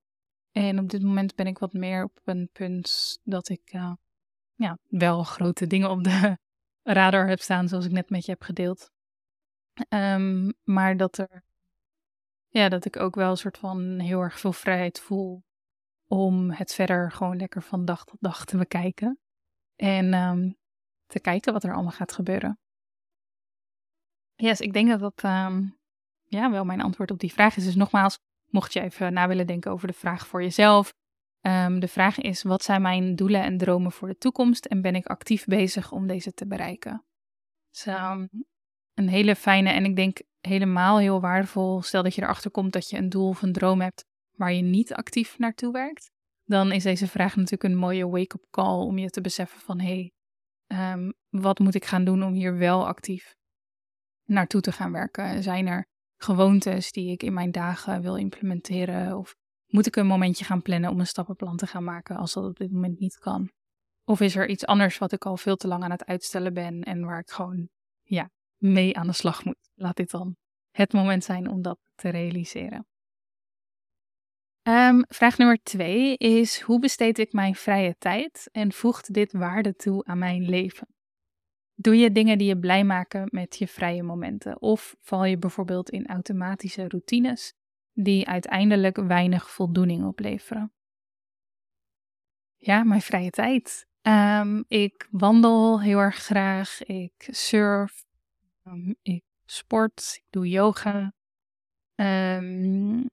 En 0.51 0.79
op 0.79 0.89
dit 0.89 1.03
moment 1.03 1.35
ben 1.35 1.47
ik 1.47 1.57
wat 1.57 1.73
meer 1.73 2.03
op 2.03 2.19
een 2.23 2.49
punt 2.51 3.19
dat 3.23 3.49
ik 3.49 3.73
uh, 3.73 3.93
ja, 4.59 4.77
wel 4.87 5.23
grote 5.23 5.67
dingen 5.67 5.89
op 5.89 6.03
de 6.03 6.37
radar 6.97 7.27
heb 7.27 7.39
staan, 7.39 7.67
zoals 7.67 7.85
ik 7.85 7.91
net 7.91 8.09
met 8.09 8.25
je 8.25 8.31
heb 8.31 8.41
gedeeld. 8.41 8.91
Um, 9.89 10.53
maar 10.63 10.97
dat 10.97 11.17
er, 11.17 11.43
ja, 12.47 12.69
dat 12.69 12.85
ik 12.85 12.97
ook 12.97 13.15
wel 13.15 13.29
een 13.29 13.37
soort 13.37 13.57
van 13.57 13.99
heel 13.99 14.21
erg 14.21 14.39
veel 14.39 14.53
vrijheid 14.53 14.99
voel 14.99 15.43
om 16.07 16.51
het 16.51 16.73
verder 16.73 17.11
gewoon 17.11 17.37
lekker 17.37 17.61
van 17.61 17.85
dag 17.85 18.05
tot 18.05 18.17
dag 18.19 18.45
te 18.45 18.57
bekijken. 18.57 19.19
En 19.75 20.13
um, 20.13 20.57
te 21.05 21.19
kijken 21.19 21.53
wat 21.53 21.63
er 21.63 21.73
allemaal 21.73 21.91
gaat 21.91 22.11
gebeuren. 22.11 22.59
Yes, 24.35 24.59
ik 24.59 24.73
denk 24.73 24.89
dat 24.89 24.99
dat 24.99 25.23
um, 25.23 25.77
ja, 26.23 26.51
wel 26.51 26.65
mijn 26.65 26.81
antwoord 26.81 27.11
op 27.11 27.19
die 27.19 27.33
vraag 27.33 27.55
is. 27.55 27.63
Dus 27.63 27.75
nogmaals, 27.75 28.19
mocht 28.45 28.73
je 28.73 28.81
even 28.81 29.13
na 29.13 29.27
willen 29.27 29.47
denken 29.47 29.71
over 29.71 29.87
de 29.87 29.93
vraag 29.93 30.27
voor 30.27 30.41
jezelf. 30.41 30.93
Um, 31.41 31.79
de 31.79 31.87
vraag 31.87 32.17
is: 32.17 32.43
wat 32.43 32.63
zijn 32.63 32.81
mijn 32.81 33.15
doelen 33.15 33.43
en 33.43 33.57
dromen 33.57 33.91
voor 33.91 34.07
de 34.07 34.17
toekomst 34.17 34.65
en 34.65 34.81
ben 34.81 34.95
ik 34.95 35.05
actief 35.05 35.45
bezig 35.45 35.91
om 35.91 36.07
deze 36.07 36.33
te 36.33 36.47
bereiken? 36.47 37.05
Dus, 37.69 37.85
um, 37.85 38.29
een 38.93 39.09
hele 39.09 39.35
fijne 39.35 39.69
en 39.69 39.85
ik 39.85 39.95
denk 39.95 40.21
helemaal 40.39 40.99
heel 40.99 41.21
waardevol. 41.21 41.81
Stel 41.81 42.03
dat 42.03 42.15
je 42.15 42.21
erachter 42.21 42.51
komt 42.51 42.73
dat 42.73 42.89
je 42.89 42.97
een 42.97 43.09
doel 43.09 43.27
of 43.27 43.41
een 43.41 43.53
droom 43.53 43.81
hebt 43.81 44.05
waar 44.35 44.53
je 44.53 44.61
niet 44.61 44.93
actief 44.93 45.37
naartoe 45.37 45.71
werkt. 45.71 46.11
Dan 46.43 46.71
is 46.71 46.83
deze 46.83 47.07
vraag 47.07 47.35
natuurlijk 47.35 47.63
een 47.63 47.79
mooie 47.79 48.09
wake-up 48.09 48.45
call 48.49 48.85
om 48.85 48.97
je 48.97 49.09
te 49.09 49.21
beseffen 49.21 49.59
van 49.59 49.79
hé, 49.79 50.11
hey, 50.67 50.93
um, 50.93 51.13
wat 51.29 51.59
moet 51.59 51.75
ik 51.75 51.85
gaan 51.85 52.03
doen 52.03 52.23
om 52.23 52.33
hier 52.33 52.57
wel 52.57 52.87
actief 52.87 53.35
naartoe 54.25 54.61
te 54.61 54.71
gaan 54.71 54.91
werken? 54.91 55.43
Zijn 55.43 55.67
er 55.67 55.87
gewoontes 56.17 56.91
die 56.91 57.11
ik 57.11 57.23
in 57.23 57.33
mijn 57.33 57.51
dagen 57.51 58.01
wil 58.01 58.15
implementeren? 58.15 59.17
Of 59.17 59.35
moet 59.69 59.85
ik 59.85 59.95
een 59.95 60.07
momentje 60.07 60.45
gaan 60.45 60.61
plannen 60.61 60.89
om 60.89 60.99
een 60.99 61.07
stappenplan 61.07 61.57
te 61.57 61.67
gaan 61.67 61.83
maken 61.83 62.15
als 62.15 62.33
dat 62.33 62.45
op 62.45 62.57
dit 62.57 62.71
moment 62.71 62.99
niet 62.99 63.17
kan? 63.17 63.51
Of 64.03 64.21
is 64.21 64.35
er 64.35 64.49
iets 64.49 64.65
anders 64.65 64.97
wat 64.97 65.11
ik 65.11 65.25
al 65.25 65.37
veel 65.37 65.55
te 65.55 65.67
lang 65.67 65.83
aan 65.83 65.91
het 65.91 66.05
uitstellen 66.05 66.53
ben 66.53 66.83
en 66.83 67.05
waar 67.05 67.19
ik 67.19 67.29
gewoon 67.29 67.69
ja, 68.03 68.29
mee 68.57 68.97
aan 68.97 69.07
de 69.07 69.13
slag 69.13 69.43
moet? 69.43 69.69
Laat 69.75 69.95
dit 69.95 70.11
dan 70.11 70.35
het 70.71 70.93
moment 70.93 71.23
zijn 71.23 71.49
om 71.49 71.61
dat 71.61 71.79
te 71.95 72.09
realiseren. 72.09 72.87
Um, 74.63 75.05
vraag 75.07 75.37
nummer 75.37 75.59
twee 75.63 76.17
is: 76.17 76.61
hoe 76.61 76.79
besteed 76.79 77.17
ik 77.17 77.33
mijn 77.33 77.55
vrije 77.55 77.95
tijd 77.97 78.49
en 78.51 78.71
voegt 78.71 79.13
dit 79.13 79.31
waarde 79.31 79.75
toe 79.75 80.05
aan 80.05 80.17
mijn 80.17 80.49
leven? 80.49 80.87
Doe 81.73 81.97
je 81.97 82.11
dingen 82.11 82.37
die 82.37 82.47
je 82.47 82.59
blij 82.59 82.83
maken 82.83 83.27
met 83.31 83.57
je 83.57 83.67
vrije 83.67 84.03
momenten? 84.03 84.61
Of 84.61 84.95
val 84.99 85.25
je 85.25 85.37
bijvoorbeeld 85.37 85.89
in 85.89 86.07
automatische 86.07 86.87
routines 86.87 87.53
die 88.03 88.27
uiteindelijk 88.27 88.97
weinig 88.97 89.49
voldoening 89.49 90.05
opleveren? 90.05 90.73
Ja, 92.57 92.83
mijn 92.83 93.01
vrije 93.01 93.29
tijd. 93.29 93.87
Um, 94.01 94.65
ik 94.67 95.07
wandel 95.11 95.81
heel 95.81 95.99
erg 95.99 96.15
graag. 96.15 96.83
Ik 96.83 97.27
surf. 97.31 98.05
Um, 98.63 98.95
ik 99.01 99.23
sport. 99.45 100.13
Ik 100.15 100.25
doe 100.29 100.49
yoga. 100.49 101.13
Um, 101.95 103.09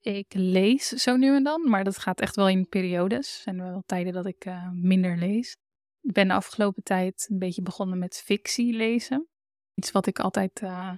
Ik 0.00 0.34
lees 0.34 0.88
zo 0.88 1.16
nu 1.16 1.34
en 1.34 1.42
dan, 1.42 1.68
maar 1.68 1.84
dat 1.84 1.98
gaat 1.98 2.20
echt 2.20 2.36
wel 2.36 2.48
in 2.48 2.68
periodes. 2.68 3.36
Er 3.36 3.42
zijn 3.42 3.62
wel 3.62 3.82
tijden 3.86 4.12
dat 4.12 4.26
ik 4.26 4.44
uh, 4.44 4.70
minder 4.70 5.16
lees. 5.16 5.56
Ik 6.00 6.12
ben 6.12 6.28
de 6.28 6.34
afgelopen 6.34 6.82
tijd 6.82 7.26
een 7.30 7.38
beetje 7.38 7.62
begonnen 7.62 7.98
met 7.98 8.22
fictie 8.24 8.72
lezen. 8.72 9.28
Iets 9.74 9.90
wat 9.90 10.06
ik 10.06 10.18
altijd 10.18 10.60
uh, 10.62 10.92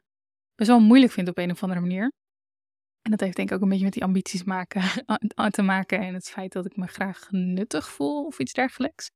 best 0.54 0.68
wel 0.68 0.80
moeilijk 0.80 1.12
vind 1.12 1.28
op 1.28 1.38
een 1.38 1.50
of 1.50 1.62
andere 1.62 1.80
manier. 1.80 2.12
En 3.04 3.10
dat 3.10 3.20
heeft 3.20 3.36
denk 3.36 3.48
ik 3.48 3.56
ook 3.56 3.62
een 3.62 3.68
beetje 3.68 3.84
met 3.84 3.92
die 3.92 4.04
ambities 4.04 4.44
maken, 4.44 4.82
te 5.50 5.62
maken 5.62 5.98
en 5.98 6.14
het 6.14 6.28
feit 6.28 6.52
dat 6.52 6.66
ik 6.66 6.76
me 6.76 6.86
graag 6.86 7.30
nuttig 7.30 7.88
voel 7.88 8.24
of 8.24 8.38
iets 8.38 8.52
dergelijks. 8.52 9.10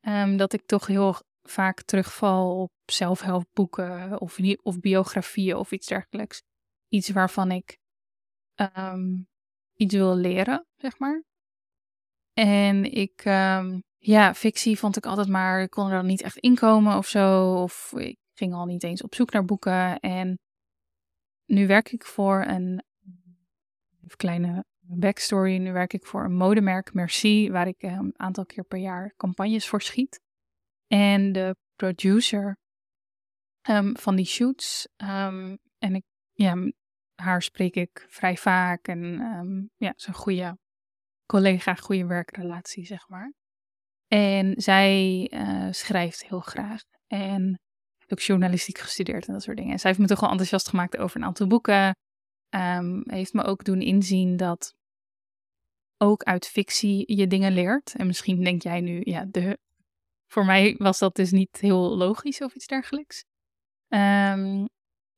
Um, 0.00 0.36
dat 0.36 0.52
ik 0.52 0.66
toch 0.66 0.86
heel 0.86 1.14
vaak 1.42 1.82
terugval 1.82 2.60
op 2.60 2.70
zelfhelpboeken 2.84 4.20
of, 4.20 4.38
of 4.62 4.80
biografieën 4.80 5.56
of 5.56 5.72
iets 5.72 5.86
dergelijks. 5.86 6.42
Iets 6.88 7.08
waarvan 7.08 7.50
ik 7.50 7.78
um, 8.76 9.28
iets 9.74 9.94
wil 9.94 10.16
leren, 10.16 10.66
zeg 10.76 10.98
maar. 10.98 11.22
En 12.32 12.84
ik, 12.92 13.24
um, 13.24 13.82
ja, 13.98 14.34
fictie 14.34 14.78
vond 14.78 14.96
ik 14.96 15.06
altijd 15.06 15.28
maar, 15.28 15.62
ik 15.62 15.70
kon 15.70 15.86
er 15.86 15.96
dan 15.96 16.06
niet 16.06 16.22
echt 16.22 16.36
inkomen 16.36 16.96
of 16.96 17.06
zo. 17.06 17.54
Of 17.62 17.92
ik 17.96 18.18
ging 18.34 18.54
al 18.54 18.66
niet 18.66 18.82
eens 18.82 19.02
op 19.02 19.14
zoek 19.14 19.32
naar 19.32 19.44
boeken. 19.44 19.98
En 19.98 20.38
nu 21.44 21.66
werk 21.66 21.92
ik 21.92 22.04
voor 22.04 22.44
een 22.44 22.84
kleine 24.16 24.64
backstory. 24.80 25.56
Nu 25.56 25.72
werk 25.72 25.92
ik 25.92 26.06
voor 26.06 26.24
een 26.24 26.36
modemerk, 26.36 26.92
Merci, 26.92 27.50
waar 27.50 27.66
ik 27.66 27.82
een 27.82 28.14
aantal 28.16 28.46
keer 28.46 28.64
per 28.64 28.78
jaar 28.78 29.14
campagnes 29.16 29.68
voor 29.68 29.82
schiet. 29.82 30.20
En 30.86 31.32
de 31.32 31.56
producer 31.74 32.58
um, 33.70 33.96
van 33.96 34.16
die 34.16 34.26
shoots, 34.26 34.88
um, 34.96 35.58
en 35.78 35.94
ik, 35.94 36.04
ja, 36.32 36.54
haar 37.14 37.42
spreek 37.42 37.74
ik 37.74 38.06
vrij 38.08 38.36
vaak. 38.36 38.88
En 38.88 39.02
um, 39.20 39.70
ja, 39.76 39.92
is 39.96 40.06
een 40.06 40.14
goede 40.14 40.58
collega, 41.26 41.74
goede 41.74 42.06
werkrelatie, 42.06 42.84
zeg 42.84 43.08
maar. 43.08 43.32
En 44.06 44.54
zij 44.56 45.30
uh, 45.34 45.68
schrijft 45.70 46.26
heel 46.28 46.40
graag. 46.40 46.82
En 47.06 47.60
ook 48.08 48.20
journalistiek 48.20 48.78
gestudeerd 48.78 49.26
en 49.26 49.32
dat 49.32 49.42
soort 49.42 49.56
dingen. 49.56 49.72
En 49.72 49.78
zij 49.78 49.90
heeft 49.90 50.02
me 50.02 50.08
toch 50.08 50.20
wel 50.20 50.30
enthousiast 50.30 50.68
gemaakt 50.68 50.96
over 50.96 51.16
een 51.16 51.26
aantal 51.26 51.46
boeken. 51.46 51.96
Um, 52.50 53.02
heeft 53.06 53.32
me 53.32 53.42
ook 53.42 53.64
doen 53.64 53.80
inzien 53.80 54.36
dat 54.36 54.74
ook 55.96 56.22
uit 56.22 56.46
fictie 56.46 57.16
je 57.16 57.26
dingen 57.26 57.52
leert. 57.52 57.94
En 57.94 58.06
misschien 58.06 58.44
denk 58.44 58.62
jij 58.62 58.80
nu, 58.80 59.00
ja, 59.04 59.24
de, 59.24 59.58
voor 60.26 60.44
mij 60.44 60.74
was 60.78 60.98
dat 60.98 61.14
dus 61.14 61.30
niet 61.30 61.60
heel 61.60 61.96
logisch 61.96 62.40
of 62.40 62.54
iets 62.54 62.66
dergelijks. 62.66 63.24
Um, 63.88 64.68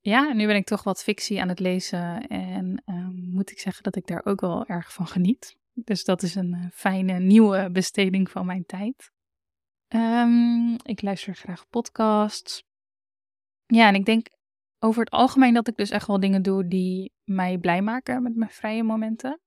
ja, 0.00 0.32
nu 0.32 0.46
ben 0.46 0.56
ik 0.56 0.66
toch 0.66 0.82
wat 0.82 1.02
fictie 1.02 1.40
aan 1.40 1.48
het 1.48 1.60
lezen 1.60 2.26
en 2.26 2.82
um, 2.86 3.30
moet 3.30 3.50
ik 3.50 3.58
zeggen 3.58 3.82
dat 3.82 3.96
ik 3.96 4.06
daar 4.06 4.24
ook 4.24 4.40
wel 4.40 4.66
erg 4.66 4.92
van 4.92 5.06
geniet. 5.06 5.56
Dus 5.72 6.04
dat 6.04 6.22
is 6.22 6.34
een 6.34 6.54
uh, 6.54 6.66
fijne 6.72 7.18
nieuwe 7.18 7.70
besteding 7.70 8.30
van 8.30 8.46
mijn 8.46 8.66
tijd. 8.66 9.10
Ik 10.82 11.02
luister 11.02 11.34
graag 11.34 11.68
podcasts. 11.68 12.64
Ja, 13.66 13.88
en 13.88 13.94
ik 13.94 14.04
denk 14.04 14.26
over 14.78 15.00
het 15.00 15.10
algemeen 15.10 15.54
dat 15.54 15.68
ik 15.68 15.76
dus 15.76 15.90
echt 15.90 16.06
wel 16.06 16.20
dingen 16.20 16.42
doe 16.42 16.68
die 16.68 17.12
mij 17.24 17.58
blij 17.58 17.82
maken 17.82 18.22
met 18.22 18.36
mijn 18.36 18.50
vrije 18.50 18.82
momenten. 18.82 19.40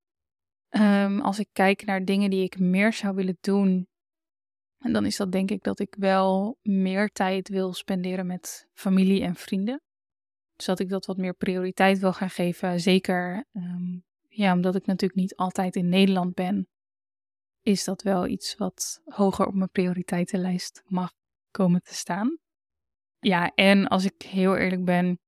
Um, 0.70 1.20
als 1.20 1.39
ik 1.39 1.50
kijk 1.52 1.86
naar 1.86 2.06
dingen 2.06 2.30
die 2.30 2.44
ik 2.44 2.60
meer 2.60 2.94
zou 2.94 3.15
willen 3.15 3.38
doen, 3.41 3.88
dan 4.78 5.06
is 5.06 5.17
dat 5.17 5.32
denk 5.32 5.52
ik 5.52 5.63
dat 5.63 5.80
ik 5.80 5.96
wel 5.98 6.58
meer 6.62 7.10
tijd 7.10 7.50
wil 7.50 7.74
spenderen 7.74 8.26
met 8.28 8.67
familie 8.74 9.24
en 9.24 9.36
vrienden. 9.36 9.82
Dus 10.56 10.65
dat 10.65 10.80
ik 10.80 10.89
dat 10.89 11.06
wat 11.06 11.17
meer 11.17 11.34
prioriteit 11.34 12.00
wil 12.00 12.13
gaan 12.13 12.30
geven. 12.30 12.80
Zeker 12.80 13.46
um, 13.52 14.04
ja, 14.28 14.54
omdat 14.54 14.76
ik 14.76 14.86
natuurlijk 14.86 15.20
niet 15.20 15.36
altijd 15.36 15.76
in 15.76 15.89
Nederland 15.89 16.34
ben, 16.34 16.67
is 17.62 17.84
dat 17.84 18.02
wel 18.02 18.28
iets 18.28 18.56
wat 18.56 19.02
hoger 19.06 19.48
op 19.48 19.54
mijn 19.54 19.70
prioriteitenlijst 19.70 20.84
mag 20.86 21.12
komen 21.52 21.82
te 21.82 21.94
staan. 21.94 22.38
Ja, 23.24 23.52
en 23.56 23.88
als 23.88 24.06
ik 24.06 24.22
heel 24.22 24.56
eerlijk 24.56 24.86
ben, 24.86 25.20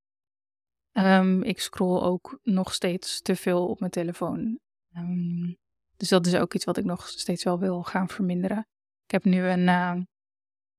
um, 0.91 1.43
ik 1.43 1.59
scroll 1.59 2.01
ook 2.01 2.39
nog 2.43 2.73
steeds 2.73 3.21
te 3.21 3.35
veel 3.35 3.67
op 3.67 3.79
mijn 3.79 3.91
telefoon. 3.91 4.59
Um, 4.95 5.57
dus 5.97 6.09
dat 6.09 6.25
is 6.25 6.35
ook 6.35 6.53
iets 6.53 6.65
wat 6.65 6.77
ik 6.77 6.85
nog 6.85 7.07
steeds 7.07 7.43
wel 7.43 7.59
wil 7.59 7.83
gaan 7.83 8.07
verminderen. 8.07 8.67
Ik 9.03 9.11
heb 9.11 9.23
nu 9.23 9.47
een, 9.47 9.67
uh, 9.67 10.01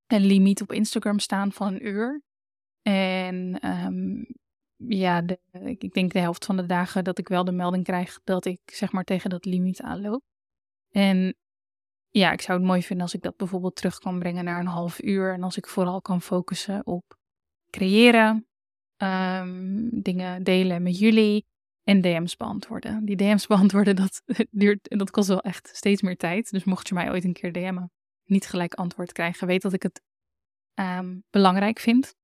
een 0.06 0.26
limiet 0.26 0.62
op 0.62 0.72
Instagram 0.72 1.18
staan 1.18 1.52
van 1.52 1.66
een 1.66 1.86
uur. 1.86 2.22
En 2.82 3.68
um, 3.68 4.26
ja, 4.76 5.24
ik 5.52 5.92
denk 5.92 6.12
de 6.12 6.18
helft 6.18 6.44
van 6.44 6.56
de 6.56 6.66
dagen 6.66 7.04
dat 7.04 7.18
ik 7.18 7.28
wel 7.28 7.44
de 7.44 7.52
melding 7.52 7.84
krijg 7.84 8.20
dat 8.24 8.44
ik 8.44 8.60
zeg 8.64 8.92
maar 8.92 9.04
tegen 9.04 9.30
dat 9.30 9.44
limiet 9.44 9.80
aanloop. 9.80 10.22
En 10.90 11.36
ja, 12.18 12.32
ik 12.32 12.40
zou 12.40 12.58
het 12.58 12.66
mooi 12.66 12.82
vinden 12.82 13.04
als 13.04 13.14
ik 13.14 13.22
dat 13.22 13.36
bijvoorbeeld 13.36 13.76
terug 13.76 13.98
kan 13.98 14.18
brengen 14.18 14.44
naar 14.44 14.60
een 14.60 14.66
half 14.66 15.02
uur. 15.02 15.32
En 15.32 15.42
als 15.42 15.56
ik 15.56 15.66
vooral 15.66 16.00
kan 16.00 16.22
focussen 16.22 16.86
op 16.86 17.18
creëren, 17.70 18.46
um, 18.96 20.02
dingen 20.02 20.42
delen 20.42 20.82
met 20.82 20.98
jullie 20.98 21.46
en 21.82 22.00
DM's 22.00 22.36
beantwoorden. 22.36 23.04
Die 23.04 23.16
DM's 23.16 23.46
beantwoorden, 23.54 23.96
dat 23.96 24.22
duurt, 24.50 24.98
dat 24.98 25.10
kost 25.10 25.28
wel 25.28 25.40
echt 25.40 25.70
steeds 25.72 26.02
meer 26.02 26.16
tijd. 26.16 26.50
Dus 26.50 26.64
mocht 26.64 26.88
je 26.88 26.94
mij 26.94 27.10
ooit 27.10 27.24
een 27.24 27.32
keer 27.32 27.52
DM'en, 27.52 27.90
niet 28.24 28.46
gelijk 28.46 28.74
antwoord 28.74 29.12
krijgen, 29.12 29.46
weet 29.46 29.62
dat 29.62 29.72
ik 29.72 29.82
het 29.82 30.02
um, 30.74 31.24
belangrijk 31.30 31.78
vind. 31.78 32.14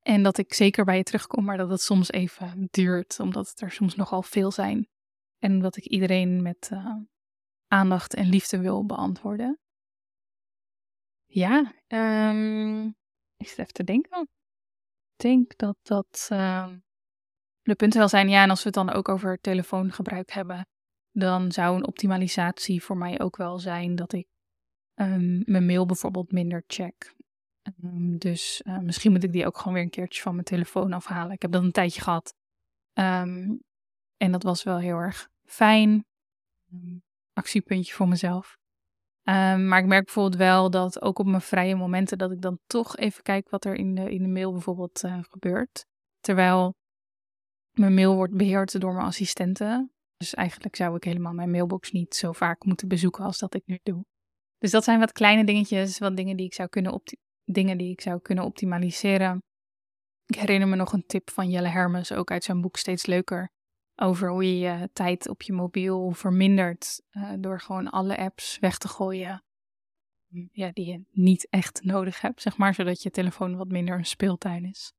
En 0.00 0.22
dat 0.22 0.38
ik 0.38 0.54
zeker 0.54 0.84
bij 0.84 0.96
je 0.96 1.02
terugkom, 1.02 1.44
maar 1.44 1.56
dat 1.56 1.70
het 1.70 1.80
soms 1.80 2.10
even 2.10 2.68
duurt, 2.70 3.20
omdat 3.20 3.52
er 3.60 3.70
soms 3.70 3.94
nogal 3.94 4.22
veel 4.22 4.50
zijn. 4.50 4.88
En 5.38 5.58
dat 5.58 5.76
ik 5.76 5.84
iedereen 5.84 6.42
met 6.42 6.70
uh, 6.72 6.96
aandacht 7.70 8.14
en 8.14 8.28
liefde 8.28 8.60
wil 8.60 8.86
beantwoorden. 8.86 9.58
Ja, 11.26 11.74
um, 11.86 12.86
ik 13.36 13.48
zit 13.48 13.58
even 13.58 13.72
te 13.72 13.84
denken. 13.84 14.20
Ik 14.20 15.16
denk 15.16 15.56
dat 15.56 15.76
dat 15.82 16.28
uh, 16.32 16.74
de 17.62 17.74
punten 17.74 17.98
wel 17.98 18.08
zijn. 18.08 18.28
Ja, 18.28 18.42
en 18.42 18.50
als 18.50 18.62
we 18.62 18.66
het 18.66 18.74
dan 18.74 18.90
ook 18.90 19.08
over 19.08 19.40
telefoongebruik 19.40 20.30
hebben, 20.30 20.66
dan 21.10 21.52
zou 21.52 21.76
een 21.76 21.86
optimalisatie 21.86 22.82
voor 22.82 22.96
mij 22.96 23.20
ook 23.20 23.36
wel 23.36 23.58
zijn 23.58 23.94
dat 23.94 24.12
ik 24.12 24.26
um, 24.94 25.42
mijn 25.44 25.66
mail 25.66 25.86
bijvoorbeeld 25.86 26.32
minder 26.32 26.64
check. 26.66 27.14
Dus 28.18 28.62
uh, 28.64 28.78
misschien 28.78 29.12
moet 29.12 29.24
ik 29.24 29.32
die 29.32 29.46
ook 29.46 29.56
gewoon 29.58 29.74
weer 29.74 29.82
een 29.82 29.90
keertje 29.90 30.22
van 30.22 30.32
mijn 30.32 30.44
telefoon 30.44 30.92
afhalen. 30.92 31.32
Ik 31.32 31.42
heb 31.42 31.52
dat 31.52 31.62
een 31.62 31.72
tijdje 31.72 32.00
gehad. 32.00 32.34
En 34.16 34.32
dat 34.32 34.42
was 34.42 34.62
wel 34.62 34.78
heel 34.78 34.96
erg 34.96 35.28
fijn. 35.44 36.04
Actiepuntje 37.40 37.94
voor 37.94 38.08
mezelf. 38.08 38.56
maar 39.24 39.78
ik 39.78 39.86
merk 39.86 40.04
bijvoorbeeld 40.04 40.36
wel 40.36 40.70
dat 40.70 41.02
ook 41.02 41.18
op 41.18 41.26
mijn 41.26 41.40
vrije 41.40 41.74
momenten 41.74 42.18
dat 42.18 42.32
ik 42.32 42.40
dan 42.40 42.58
toch 42.66 42.96
even 42.96 43.22
kijk 43.22 43.48
wat 43.48 43.64
er 43.64 43.74
in 43.74 43.94
de, 43.94 44.10
in 44.10 44.22
de 44.22 44.28
mail 44.28 44.52
bijvoorbeeld 44.52 45.04
uh, 45.04 45.18
gebeurt. 45.22 45.86
Terwijl 46.20 46.74
mijn 47.70 47.94
mail 47.94 48.14
wordt 48.14 48.36
beheerd 48.36 48.80
door 48.80 48.92
mijn 48.94 49.06
assistenten. 49.06 49.92
Dus 50.16 50.34
eigenlijk 50.34 50.76
zou 50.76 50.96
ik 50.96 51.04
helemaal 51.04 51.32
mijn 51.32 51.50
mailbox 51.50 51.90
niet 51.90 52.14
zo 52.14 52.32
vaak 52.32 52.64
moeten 52.64 52.88
bezoeken 52.88 53.24
als 53.24 53.38
dat 53.38 53.54
ik 53.54 53.62
nu 53.66 53.78
doe. 53.82 54.04
Dus 54.58 54.70
dat 54.70 54.84
zijn 54.84 54.98
wat 54.98 55.12
kleine 55.12 55.44
dingetjes, 55.44 55.98
wat 55.98 56.16
dingen 56.16 56.36
die 56.36 56.46
ik 56.46 56.54
zou 56.54 56.68
kunnen 56.68 57.02
dingen 57.44 57.78
die 57.78 57.90
ik 57.90 58.00
zou 58.00 58.20
kunnen 58.20 58.44
optimaliseren. 58.44 59.42
Ik 60.26 60.34
herinner 60.34 60.68
me 60.68 60.76
nog 60.76 60.92
een 60.92 61.06
tip 61.06 61.30
van 61.30 61.50
Jelle 61.50 61.68
Hermes, 61.68 62.12
ook 62.12 62.30
uit 62.30 62.44
zijn 62.44 62.60
boek 62.60 62.76
Steeds 62.76 63.06
Leuker, 63.06 63.50
over 64.00 64.30
hoe 64.30 64.44
je 64.44 64.58
je 64.58 64.90
tijd 64.92 65.28
op 65.28 65.42
je 65.42 65.52
mobiel 65.52 66.10
vermindert 66.10 67.02
uh, 67.12 67.32
door 67.38 67.60
gewoon 67.60 67.90
alle 67.90 68.16
apps 68.16 68.58
weg 68.58 68.78
te 68.78 68.88
gooien. 68.88 69.44
Mm, 70.28 70.48
ja, 70.52 70.70
die 70.72 70.86
je 70.86 71.04
niet 71.10 71.48
echt 71.50 71.82
nodig 71.84 72.20
hebt, 72.20 72.42
zeg 72.42 72.56
maar, 72.56 72.74
zodat 72.74 73.02
je 73.02 73.10
telefoon 73.10 73.56
wat 73.56 73.68
minder 73.68 73.98
een 73.98 74.04
speeltuin 74.04 74.64
is. 74.64 74.92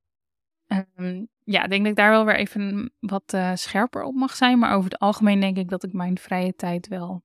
Um, 0.96 1.28
ja, 1.44 1.64
ik 1.64 1.70
denk 1.70 1.82
dat 1.82 1.92
ik 1.92 1.98
daar 1.98 2.10
wel 2.10 2.26
weer 2.26 2.36
even 2.36 2.94
wat 3.00 3.34
uh, 3.34 3.52
scherper 3.56 4.04
op 4.04 4.14
mag 4.14 4.36
zijn. 4.36 4.60
Maar 4.60 4.76
over 4.76 4.92
het 4.92 5.00
algemeen 5.00 5.40
denk 5.40 5.58
ik 5.58 5.70
dat 5.70 5.84
ik 5.84 5.94
mijn 5.94 6.18
vrije 6.18 6.56
tijd 6.56 6.88
wel 6.88 7.24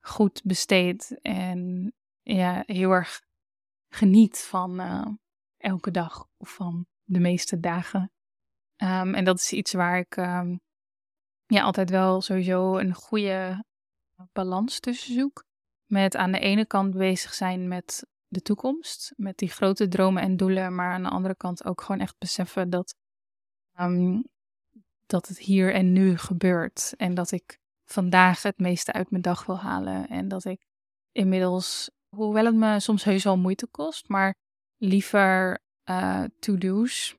goed 0.00 0.42
besteed. 0.44 1.18
En 1.22 1.92
ja, 2.22 2.62
heel 2.66 2.90
erg 2.90 3.22
geniet 3.88 4.38
van 4.38 4.80
uh, 4.80 5.06
elke 5.56 5.90
dag 5.90 6.28
of 6.36 6.54
van 6.54 6.86
de 7.04 7.20
meeste 7.20 7.60
dagen. 7.60 8.12
Um, 8.76 9.14
en 9.14 9.24
dat 9.24 9.38
is 9.38 9.52
iets 9.52 9.72
waar 9.72 9.98
ik 9.98 10.16
um, 10.16 10.60
ja, 11.46 11.62
altijd 11.62 11.90
wel 11.90 12.20
sowieso 12.20 12.78
een 12.78 12.94
goede 12.94 13.64
balans 14.32 14.80
tussen 14.80 15.14
zoek. 15.14 15.44
Met 15.86 16.16
aan 16.16 16.32
de 16.32 16.38
ene 16.38 16.66
kant 16.66 16.96
bezig 16.96 17.34
zijn 17.34 17.68
met 17.68 18.06
de 18.28 18.42
toekomst, 18.42 19.12
met 19.16 19.38
die 19.38 19.48
grote 19.48 19.88
dromen 19.88 20.22
en 20.22 20.36
doelen, 20.36 20.74
maar 20.74 20.92
aan 20.92 21.02
de 21.02 21.08
andere 21.08 21.36
kant 21.36 21.64
ook 21.64 21.80
gewoon 21.80 22.00
echt 22.00 22.18
beseffen 22.18 22.70
dat, 22.70 22.94
um, 23.80 24.24
dat 25.06 25.28
het 25.28 25.38
hier 25.38 25.74
en 25.74 25.92
nu 25.92 26.18
gebeurt. 26.18 26.94
En 26.96 27.14
dat 27.14 27.30
ik 27.30 27.58
vandaag 27.84 28.42
het 28.42 28.58
meeste 28.58 28.92
uit 28.92 29.10
mijn 29.10 29.22
dag 29.22 29.46
wil 29.46 29.58
halen. 29.58 30.08
En 30.08 30.28
dat 30.28 30.44
ik 30.44 30.66
inmiddels 31.12 31.90
hoewel 32.08 32.44
het 32.44 32.54
me 32.54 32.80
soms 32.80 33.04
heus 33.04 33.24
wel 33.24 33.36
moeite 33.36 33.66
kost, 33.66 34.08
maar 34.08 34.34
liever 34.76 35.58
uh, 35.90 36.24
to-do's 36.38 37.16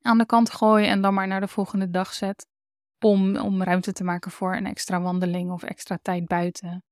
aan 0.00 0.18
de 0.18 0.26
kant 0.26 0.50
gooi 0.50 0.86
en 0.86 1.00
dan 1.00 1.14
maar 1.14 1.26
naar 1.26 1.40
de 1.40 1.48
volgende 1.48 1.90
dag 1.90 2.12
zet. 2.12 2.46
Om, 3.04 3.36
om 3.36 3.62
ruimte 3.62 3.92
te 3.92 4.04
maken 4.04 4.30
voor 4.30 4.56
een 4.56 4.66
extra 4.66 5.00
wandeling 5.00 5.50
of 5.50 5.62
extra 5.62 5.98
tijd 6.02 6.26
buiten. 6.26 6.84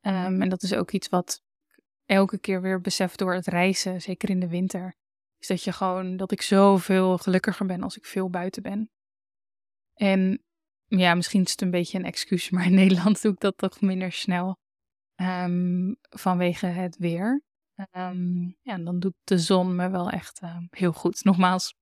Ehm, 0.00 0.42
en 0.42 0.48
dat 0.48 0.62
is 0.62 0.74
ook 0.74 0.90
iets 0.90 1.08
wat 1.08 1.42
elke 2.04 2.38
keer 2.38 2.60
weer 2.60 2.80
besef 2.80 3.16
door 3.16 3.34
het 3.34 3.46
reizen, 3.46 4.02
zeker 4.02 4.30
in 4.30 4.40
de 4.40 4.48
winter. 4.48 4.96
Is 5.38 5.46
dat 5.46 5.62
je 5.62 5.72
gewoon, 5.72 6.16
dat 6.16 6.32
ik 6.32 6.42
zoveel 6.42 7.18
gelukkiger 7.18 7.66
ben 7.66 7.82
als 7.82 7.96
ik 7.96 8.04
veel 8.04 8.30
buiten 8.30 8.62
ben. 8.62 8.90
En 9.94 10.42
ja, 10.86 11.14
misschien 11.14 11.42
is 11.42 11.50
het 11.50 11.60
een 11.60 11.70
beetje 11.70 11.98
een 11.98 12.04
excuus, 12.04 12.50
maar 12.50 12.66
in 12.66 12.74
Nederland 12.74 13.22
doe 13.22 13.32
ik 13.32 13.40
dat 13.40 13.58
toch 13.58 13.80
minder 13.80 14.12
snel. 14.12 14.56
Um, 15.16 15.96
vanwege 16.00 16.66
het 16.66 16.96
weer. 16.96 17.42
Um, 17.92 18.56
ja, 18.62 18.78
dan 18.78 18.98
doet 18.98 19.14
de 19.24 19.38
zon 19.38 19.76
me 19.76 19.90
wel 19.90 20.10
echt 20.10 20.42
uh, 20.42 20.56
heel 20.70 20.92
goed. 20.92 21.24
Nogmaals, 21.24 21.74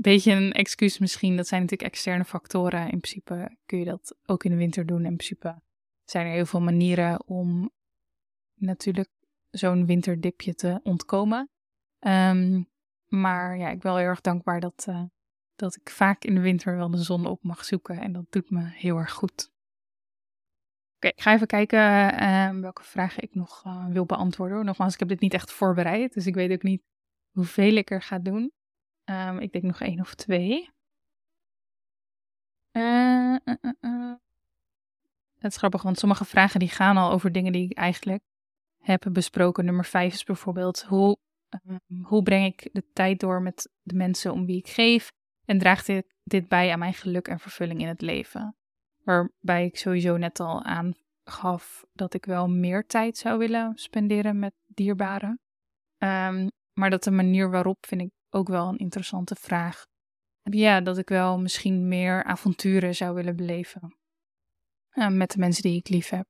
beetje 0.00 0.32
een 0.32 0.52
excuus 0.52 0.98
misschien. 0.98 1.36
Dat 1.36 1.46
zijn 1.46 1.60
natuurlijk 1.60 1.90
externe 1.90 2.24
factoren. 2.24 2.80
In 2.80 3.00
principe 3.00 3.56
kun 3.66 3.78
je 3.78 3.84
dat 3.84 4.16
ook 4.26 4.44
in 4.44 4.50
de 4.50 4.56
winter 4.56 4.86
doen. 4.86 5.04
In 5.04 5.16
principe 5.16 5.62
zijn 6.04 6.26
er 6.26 6.32
heel 6.32 6.46
veel 6.46 6.60
manieren 6.60 7.26
om 7.26 7.70
natuurlijk 8.54 9.08
zo'n 9.50 9.86
winterdipje 9.86 10.54
te 10.54 10.80
ontkomen. 10.82 11.50
Um, 12.00 12.68
maar 13.06 13.58
ja, 13.58 13.68
ik 13.68 13.78
ben 13.78 13.90
wel 13.90 13.96
heel 13.96 14.08
erg 14.08 14.20
dankbaar 14.20 14.60
dat, 14.60 14.86
uh, 14.88 15.02
dat 15.54 15.76
ik 15.76 15.90
vaak 15.90 16.24
in 16.24 16.34
de 16.34 16.40
winter 16.40 16.76
wel 16.76 16.90
de 16.90 17.02
zon 17.02 17.26
op 17.26 17.42
mag 17.42 17.64
zoeken. 17.64 18.00
En 18.00 18.12
dat 18.12 18.26
doet 18.30 18.50
me 18.50 18.62
heel 18.64 18.96
erg 18.96 19.12
goed. 19.12 19.50
Oké, 20.96 21.08
ik 21.08 21.20
ga 21.20 21.34
even 21.34 21.46
kijken 21.46 21.78
uh, 22.22 22.60
welke 22.60 22.82
vragen 22.82 23.22
ik 23.22 23.34
nog 23.34 23.64
uh, 23.66 23.86
wil 23.86 24.06
beantwoorden. 24.06 24.64
Nogmaals, 24.64 24.92
ik 24.92 24.98
heb 24.98 25.08
dit 25.08 25.20
niet 25.20 25.34
echt 25.34 25.52
voorbereid, 25.52 26.14
dus 26.14 26.26
ik 26.26 26.34
weet 26.34 26.52
ook 26.52 26.62
niet 26.62 26.82
hoeveel 27.30 27.76
ik 27.76 27.90
er 27.90 28.02
ga 28.02 28.18
doen. 28.18 28.52
Um, 29.10 29.38
ik 29.38 29.52
denk 29.52 29.64
nog 29.64 29.80
één 29.80 30.00
of 30.00 30.14
twee. 30.14 30.70
Uh, 32.72 33.36
het 35.38 35.52
is 35.52 35.56
grappig, 35.56 35.82
want 35.82 35.98
sommige 35.98 36.24
vragen 36.24 36.60
die 36.60 36.68
gaan 36.68 36.96
al 36.96 37.10
over 37.10 37.32
dingen 37.32 37.52
die 37.52 37.64
ik 37.64 37.76
eigenlijk 37.76 38.22
heb 38.78 39.06
besproken. 39.12 39.64
Nummer 39.64 39.84
vijf 39.84 40.12
is 40.12 40.24
bijvoorbeeld, 40.24 40.82
hoe, 40.82 41.16
um, 41.66 42.04
hoe 42.04 42.22
breng 42.22 42.46
ik 42.46 42.68
de 42.72 42.84
tijd 42.92 43.20
door 43.20 43.42
met 43.42 43.70
de 43.82 43.94
mensen 43.94 44.32
om 44.32 44.46
wie 44.46 44.58
ik 44.58 44.68
geef? 44.68 45.10
En 45.44 45.58
draagt 45.58 45.86
dit, 45.86 46.14
dit 46.22 46.48
bij 46.48 46.72
aan 46.72 46.78
mijn 46.78 46.94
geluk 46.94 47.28
en 47.28 47.38
vervulling 47.38 47.80
in 47.80 47.88
het 47.88 48.00
leven? 48.00 48.56
Waarbij 49.04 49.64
ik 49.64 49.78
sowieso 49.78 50.16
net 50.16 50.40
al 50.40 50.64
aangaf 50.64 51.84
dat 51.92 52.14
ik 52.14 52.24
wel 52.24 52.48
meer 52.48 52.86
tijd 52.86 53.16
zou 53.16 53.38
willen 53.38 53.72
spenderen 53.78 54.38
met 54.38 54.54
dierbaren. 54.66 55.40
Um, 55.98 56.50
maar 56.72 56.90
dat 56.90 57.04
de 57.04 57.10
manier 57.10 57.50
waarop 57.50 57.86
vind 57.86 58.00
ik 58.00 58.10
ook 58.30 58.48
wel 58.48 58.68
een 58.68 58.78
interessante 58.78 59.34
vraag. 59.34 59.86
Ja, 60.42 60.80
dat 60.80 60.98
ik 60.98 61.08
wel 61.08 61.38
misschien 61.38 61.88
meer 61.88 62.24
avonturen 62.24 62.94
zou 62.94 63.14
willen 63.14 63.36
beleven. 63.36 63.98
Met 65.08 65.30
de 65.30 65.38
mensen 65.38 65.62
die 65.62 65.76
ik 65.76 65.88
lief 65.88 66.08
heb. 66.08 66.26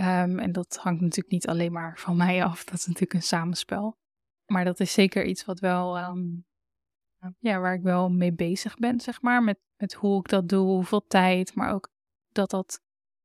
Um, 0.00 0.38
en 0.38 0.52
dat 0.52 0.76
hangt 0.76 1.00
natuurlijk 1.00 1.32
niet 1.32 1.46
alleen 1.46 1.72
maar 1.72 1.98
van 1.98 2.16
mij 2.16 2.44
af. 2.44 2.64
Dat 2.64 2.74
is 2.74 2.86
natuurlijk 2.86 3.14
een 3.14 3.22
samenspel. 3.22 3.98
Maar 4.46 4.64
dat 4.64 4.80
is 4.80 4.92
zeker 4.92 5.24
iets 5.24 5.44
wat 5.44 5.60
wel, 5.60 5.98
um, 5.98 6.46
ja, 7.38 7.58
waar 7.58 7.74
ik 7.74 7.82
wel 7.82 8.10
mee 8.10 8.32
bezig 8.32 8.76
ben, 8.76 9.00
zeg 9.00 9.22
maar. 9.22 9.42
Met, 9.42 9.58
met 9.76 9.92
hoe 9.92 10.18
ik 10.18 10.28
dat 10.28 10.48
doe, 10.48 10.66
hoeveel 10.66 11.06
tijd, 11.06 11.54
maar 11.54 11.72
ook 11.72 11.92
dat 12.28 12.50
dat 12.50 12.80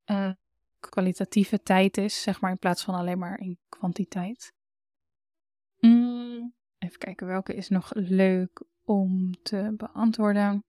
uh, 0.06 0.32
kwalitatieve 0.80 1.62
tijd 1.62 1.98
is, 1.98 2.22
zeg 2.22 2.42
maar, 2.42 2.52
in 2.52 2.58
plaats 2.58 2.84
van 2.84 2.96
alleen 2.96 3.20
maar 3.20 3.40
in 3.40 3.60
kwantiteit. 3.70 4.54
Mm, 5.80 6.56
even 6.80 6.98
kijken, 6.98 7.28
welke 7.28 7.56
is 7.56 7.70
nog 7.70 7.92
leuk 7.94 8.64
om 8.84 9.32
te 9.42 9.74
beantwoorden? 9.78 10.64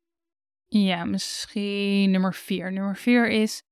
Ja, 0.66 1.05
misschien 1.05 2.11
nummer 2.11 2.35
vier. 2.35 2.73
Nummer 2.73 2.96
vier 2.96 3.29
is, 3.29 3.62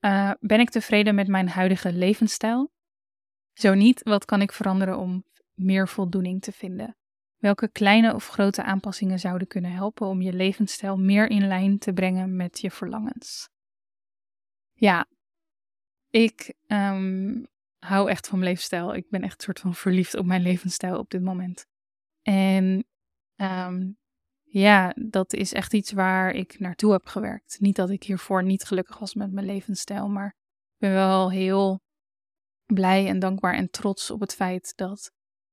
uh, 0.00 0.32
ben 0.40 0.60
ik 0.60 0.70
tevreden 0.70 1.14
met 1.14 1.28
mijn 1.28 1.48
huidige 1.48 1.92
levensstijl? 1.92 2.70
Zo 3.52 3.74
niet, 3.74 4.02
wat 4.02 4.24
kan 4.24 4.40
ik 4.40 4.52
veranderen 4.52 4.98
om 4.98 5.24
meer 5.54 5.88
voldoening 5.88 6.42
te 6.42 6.52
vinden? 6.52 6.96
Welke 7.36 7.68
kleine 7.68 8.14
of 8.14 8.28
grote 8.28 8.62
aanpassingen 8.62 9.18
zouden 9.18 9.48
kunnen 9.48 9.72
helpen 9.72 10.06
om 10.06 10.22
je 10.22 10.32
levensstijl 10.32 10.96
meer 10.96 11.30
in 11.30 11.46
lijn 11.46 11.78
te 11.78 11.92
brengen 11.92 12.36
met 12.36 12.60
je 12.60 12.70
verlangens? 12.70 13.48
Ja, 14.72 15.06
ik 16.10 16.54
um, 16.66 17.46
hou 17.78 18.10
echt 18.10 18.26
van 18.26 18.38
mijn 18.38 18.50
levensstijl. 18.50 18.94
Ik 18.94 19.10
ben 19.10 19.22
echt 19.22 19.34
een 19.34 19.44
soort 19.44 19.60
van 19.60 19.74
verliefd 19.74 20.14
op 20.14 20.26
mijn 20.26 20.42
levensstijl 20.42 20.98
op 20.98 21.10
dit 21.10 21.22
moment. 21.22 21.66
En 22.28 22.84
um, 23.36 23.98
ja, 24.42 24.94
dat 24.96 25.32
is 25.32 25.52
echt 25.52 25.74
iets 25.74 25.92
waar 25.92 26.30
ik 26.30 26.58
naartoe 26.58 26.92
heb 26.92 27.06
gewerkt. 27.06 27.56
Niet 27.60 27.76
dat 27.76 27.90
ik 27.90 28.02
hiervoor 28.02 28.44
niet 28.44 28.64
gelukkig 28.64 28.98
was 28.98 29.14
met 29.14 29.32
mijn 29.32 29.46
levensstijl, 29.46 30.08
maar 30.08 30.26
ik 30.26 30.78
ben 30.78 30.92
wel 30.92 31.30
heel 31.30 31.80
blij 32.66 33.06
en 33.06 33.18
dankbaar 33.18 33.54
en 33.54 33.70
trots 33.70 34.10
op 34.10 34.20
het 34.20 34.34
feit 34.34 34.72
dat 34.76 35.12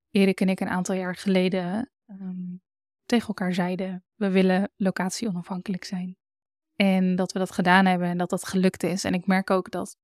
Erik 0.09 0.41
en 0.41 0.49
ik 0.49 0.59
een 0.59 0.69
aantal 0.69 0.95
jaar 0.95 1.15
geleden 1.15 1.91
um, 2.05 2.61
tegen 3.05 3.27
elkaar 3.27 3.53
zeiden: 3.53 4.05
we 4.15 4.29
willen 4.29 4.71
locatie 4.75 5.27
onafhankelijk 5.27 5.83
zijn. 5.83 6.17
En 6.75 7.15
dat 7.15 7.31
we 7.31 7.39
dat 7.39 7.51
gedaan 7.51 7.85
hebben 7.85 8.07
en 8.07 8.17
dat 8.17 8.29
dat 8.29 8.47
gelukt 8.47 8.83
is. 8.83 9.03
En 9.03 9.13
ik 9.13 9.27
merk 9.27 9.49
ook 9.49 9.71
dat 9.71 9.97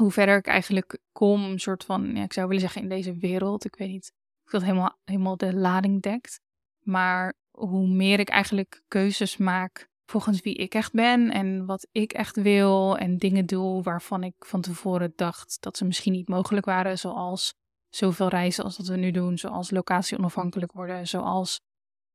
hoe 0.00 0.10
verder 0.10 0.36
ik 0.36 0.46
eigenlijk 0.46 0.98
kom, 1.12 1.58
soort 1.58 1.84
van, 1.84 2.14
ja, 2.16 2.22
ik 2.22 2.32
zou 2.32 2.46
willen 2.46 2.62
zeggen 2.62 2.82
in 2.82 2.88
deze 2.88 3.16
wereld, 3.16 3.64
ik 3.64 3.76
weet 3.76 3.88
niet 3.88 4.12
dat 4.52 4.62
helemaal, 4.62 4.98
helemaal 5.04 5.36
de 5.36 5.54
lading 5.54 6.02
dekt. 6.02 6.40
Maar 6.80 7.34
hoe 7.50 7.88
meer 7.88 8.18
ik 8.18 8.28
eigenlijk 8.28 8.82
keuzes 8.88 9.36
maak 9.36 9.90
volgens 10.06 10.40
wie 10.40 10.54
ik 10.54 10.74
echt 10.74 10.92
ben 10.92 11.30
en 11.30 11.66
wat 11.66 11.88
ik 11.92 12.12
echt 12.12 12.36
wil 12.36 12.98
en 12.98 13.18
dingen 13.18 13.46
doe 13.46 13.82
waarvan 13.82 14.22
ik 14.22 14.34
van 14.38 14.60
tevoren 14.60 15.12
dacht 15.16 15.56
dat 15.60 15.76
ze 15.76 15.84
misschien 15.84 16.12
niet 16.12 16.28
mogelijk 16.28 16.66
waren, 16.66 16.98
zoals 16.98 17.54
zoveel 17.88 18.28
reizen 18.28 18.64
als 18.64 18.76
dat 18.76 18.86
we 18.86 18.96
nu 18.96 19.10
doen, 19.10 19.38
zoals 19.38 19.70
locatie 19.70 20.18
onafhankelijk 20.18 20.72
worden, 20.72 21.06
zoals 21.06 21.60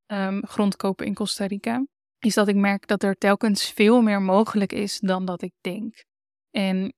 um, 0.06 0.46
grond 0.46 0.76
kopen 0.76 1.06
in 1.06 1.14
Costa 1.14 1.46
Rica 1.46 1.84
is 2.18 2.34
dat 2.34 2.48
ik 2.48 2.56
merk 2.56 2.86
dat 2.86 3.02
er 3.02 3.14
telkens 3.14 3.70
veel 3.70 4.02
meer 4.02 4.22
mogelijk 4.22 4.72
is 4.72 5.00
dan 5.00 5.24
dat 5.24 5.42
ik 5.42 5.52
denk. 5.60 6.04
En 6.50 6.92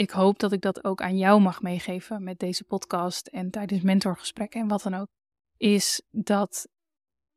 ik 0.00 0.10
hoop 0.10 0.38
dat 0.38 0.52
ik 0.52 0.60
dat 0.60 0.84
ook 0.84 1.02
aan 1.02 1.18
jou 1.18 1.40
mag 1.40 1.62
meegeven 1.62 2.24
met 2.24 2.38
deze 2.38 2.64
podcast 2.64 3.26
en 3.26 3.50
tijdens 3.50 3.82
mentorgesprekken 3.82 4.60
en 4.60 4.68
wat 4.68 4.82
dan 4.82 4.94
ook. 4.94 5.06
Is 5.56 6.02
dat 6.10 6.68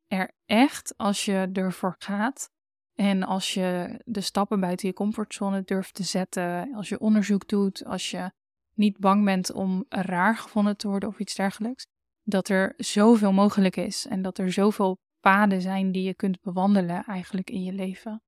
er 0.07 0.31
echt, 0.45 0.93
als 0.97 1.25
je 1.25 1.49
ervoor 1.53 1.95
gaat 1.97 2.49
en 2.93 3.23
als 3.23 3.53
je 3.53 3.99
de 4.05 4.21
stappen 4.21 4.59
buiten 4.59 4.87
je 4.87 4.93
comfortzone 4.93 5.63
durft 5.63 5.93
te 5.93 6.03
zetten, 6.03 6.73
als 6.73 6.89
je 6.89 6.99
onderzoek 6.99 7.47
doet, 7.47 7.85
als 7.85 8.11
je 8.11 8.31
niet 8.73 8.97
bang 8.97 9.25
bent 9.25 9.51
om 9.51 9.85
raar 9.89 10.37
gevonden 10.37 10.77
te 10.77 10.87
worden 10.87 11.09
of 11.09 11.19
iets 11.19 11.35
dergelijks, 11.35 11.85
dat 12.21 12.49
er 12.49 12.73
zoveel 12.77 13.33
mogelijk 13.33 13.75
is 13.75 14.05
en 14.07 14.21
dat 14.21 14.37
er 14.37 14.51
zoveel 14.51 14.97
paden 15.19 15.61
zijn 15.61 15.91
die 15.91 16.03
je 16.03 16.15
kunt 16.15 16.41
bewandelen 16.41 17.03
eigenlijk 17.03 17.49
in 17.49 17.63
je 17.63 17.73
leven. 17.73 18.21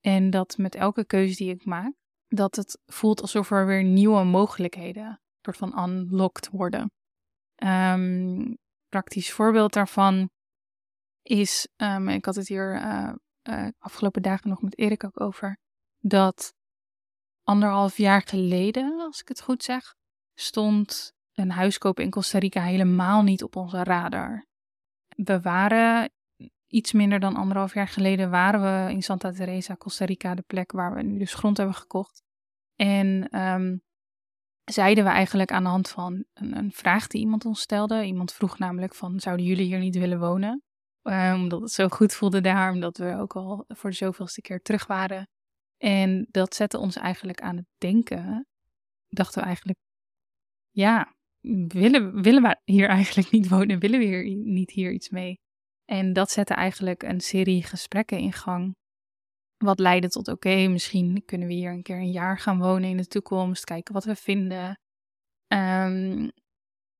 En 0.00 0.30
dat 0.30 0.56
met 0.56 0.74
elke 0.74 1.04
keuze 1.04 1.36
die 1.36 1.50
ik 1.50 1.64
maak, 1.64 1.92
dat 2.28 2.56
het 2.56 2.78
voelt 2.86 3.20
alsof 3.20 3.50
er 3.50 3.66
weer 3.66 3.84
nieuwe 3.84 4.24
mogelijkheden 4.24 5.20
soort 5.40 5.56
van 5.56 5.88
unlocked 5.88 6.48
worden. 6.48 6.90
Um, 7.64 8.58
praktisch 8.88 9.32
voorbeeld 9.32 9.72
daarvan 9.72 10.30
is, 11.22 11.68
um, 11.76 12.08
ik 12.08 12.24
had 12.24 12.34
het 12.34 12.48
hier 12.48 12.82
uh, 12.82 13.68
afgelopen 13.78 14.22
dagen 14.22 14.48
nog 14.48 14.62
met 14.62 14.78
Erik 14.78 15.04
ook 15.04 15.20
over, 15.20 15.58
dat 15.98 16.54
anderhalf 17.42 17.96
jaar 17.96 18.22
geleden, 18.22 19.00
als 19.00 19.20
ik 19.20 19.28
het 19.28 19.40
goed 19.40 19.62
zeg, 19.62 19.94
stond 20.34 21.12
een 21.32 21.50
huiskoop 21.50 22.00
in 22.00 22.10
Costa 22.10 22.38
Rica 22.38 22.62
helemaal 22.62 23.22
niet 23.22 23.42
op 23.42 23.56
onze 23.56 23.82
radar. 23.82 24.46
We 25.08 25.40
waren 25.40 26.10
iets 26.68 26.92
minder 26.92 27.20
dan 27.20 27.36
anderhalf 27.36 27.74
jaar 27.74 27.88
geleden 27.88 28.30
waren 28.30 28.60
we 28.60 28.92
in 28.92 29.02
Santa 29.02 29.30
Teresa, 29.30 29.76
Costa 29.76 30.04
Rica, 30.04 30.34
de 30.34 30.44
plek 30.46 30.72
waar 30.72 30.94
we 30.94 31.02
nu 31.02 31.18
dus 31.18 31.34
grond 31.34 31.56
hebben 31.56 31.74
gekocht. 31.74 32.22
En 32.76 33.38
um, 33.40 33.82
zeiden 34.64 35.04
we 35.04 35.10
eigenlijk 35.10 35.52
aan 35.52 35.62
de 35.62 35.68
hand 35.68 35.88
van 35.88 36.24
een, 36.34 36.56
een, 36.56 36.72
vraag 36.72 37.06
die 37.06 37.20
iemand 37.20 37.44
ons 37.44 37.60
stelde. 37.60 38.04
Iemand 38.04 38.32
vroeg 38.32 38.58
namelijk 38.58 38.94
van, 38.94 39.20
zouden 39.20 39.46
jullie 39.46 39.66
hier 39.66 39.78
niet 39.78 39.98
willen 39.98 40.18
wonen? 40.18 40.62
Um, 41.02 41.34
omdat 41.34 41.60
het 41.60 41.70
zo 41.70 41.88
goed 41.88 42.14
voelde 42.14 42.40
daar, 42.40 42.72
omdat 42.72 42.96
we 42.96 43.16
ook 43.16 43.36
al 43.36 43.64
voor 43.68 43.90
de 43.90 43.96
zoveelste 43.96 44.40
keer 44.40 44.62
terug 44.62 44.86
waren. 44.86 45.28
En 45.76 46.26
dat 46.30 46.54
zette 46.54 46.78
ons 46.78 46.96
eigenlijk 46.96 47.40
aan 47.40 47.56
het 47.56 47.66
denken. 47.78 48.46
Dachten 49.08 49.40
we 49.40 49.46
eigenlijk, 49.46 49.78
ja, 50.70 51.14
willen, 51.68 52.22
willen 52.22 52.42
we 52.42 52.60
hier 52.64 52.88
eigenlijk 52.88 53.30
niet 53.30 53.48
wonen? 53.48 53.78
Willen 53.78 53.98
we 53.98 54.04
hier 54.04 54.36
niet 54.36 54.70
hier 54.70 54.92
iets 54.92 55.08
mee? 55.08 55.40
En 55.90 56.12
dat 56.12 56.30
zette 56.30 56.54
eigenlijk 56.54 57.02
een 57.02 57.20
serie 57.20 57.62
gesprekken 57.62 58.18
in 58.18 58.32
gang. 58.32 58.76
Wat 59.56 59.78
leidde 59.78 60.08
tot: 60.08 60.28
oké, 60.28 60.68
misschien 60.68 61.22
kunnen 61.24 61.48
we 61.48 61.54
hier 61.54 61.72
een 61.72 61.82
keer 61.82 61.96
een 61.96 62.10
jaar 62.10 62.38
gaan 62.38 62.58
wonen 62.58 62.88
in 62.88 62.96
de 62.96 63.06
toekomst, 63.06 63.64
kijken 63.64 63.94
wat 63.94 64.04
we 64.04 64.16
vinden. 64.16 64.78
Um, 65.46 66.30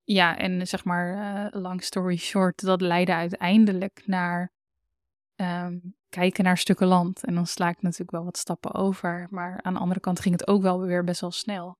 ja, 0.04 0.38
en 0.38 0.66
zeg 0.66 0.84
maar, 0.84 1.14
uh, 1.14 1.62
long 1.62 1.82
story 1.82 2.16
short, 2.16 2.60
dat 2.60 2.80
leidde 2.80 3.14
uiteindelijk 3.14 4.02
naar 4.06 4.52
um, 5.40 5.94
kijken 6.08 6.44
naar 6.44 6.58
stukken 6.58 6.86
land. 6.86 7.24
En 7.24 7.34
dan 7.34 7.46
sla 7.46 7.68
ik 7.68 7.82
natuurlijk 7.82 8.10
wel 8.10 8.24
wat 8.24 8.36
stappen 8.36 8.74
over. 8.74 9.26
Maar 9.30 9.62
aan 9.62 9.74
de 9.74 9.80
andere 9.80 10.00
kant 10.00 10.20
ging 10.20 10.34
het 10.34 10.48
ook 10.48 10.62
wel 10.62 10.80
weer 10.80 11.04
best 11.04 11.20
wel 11.20 11.30
snel. 11.30 11.76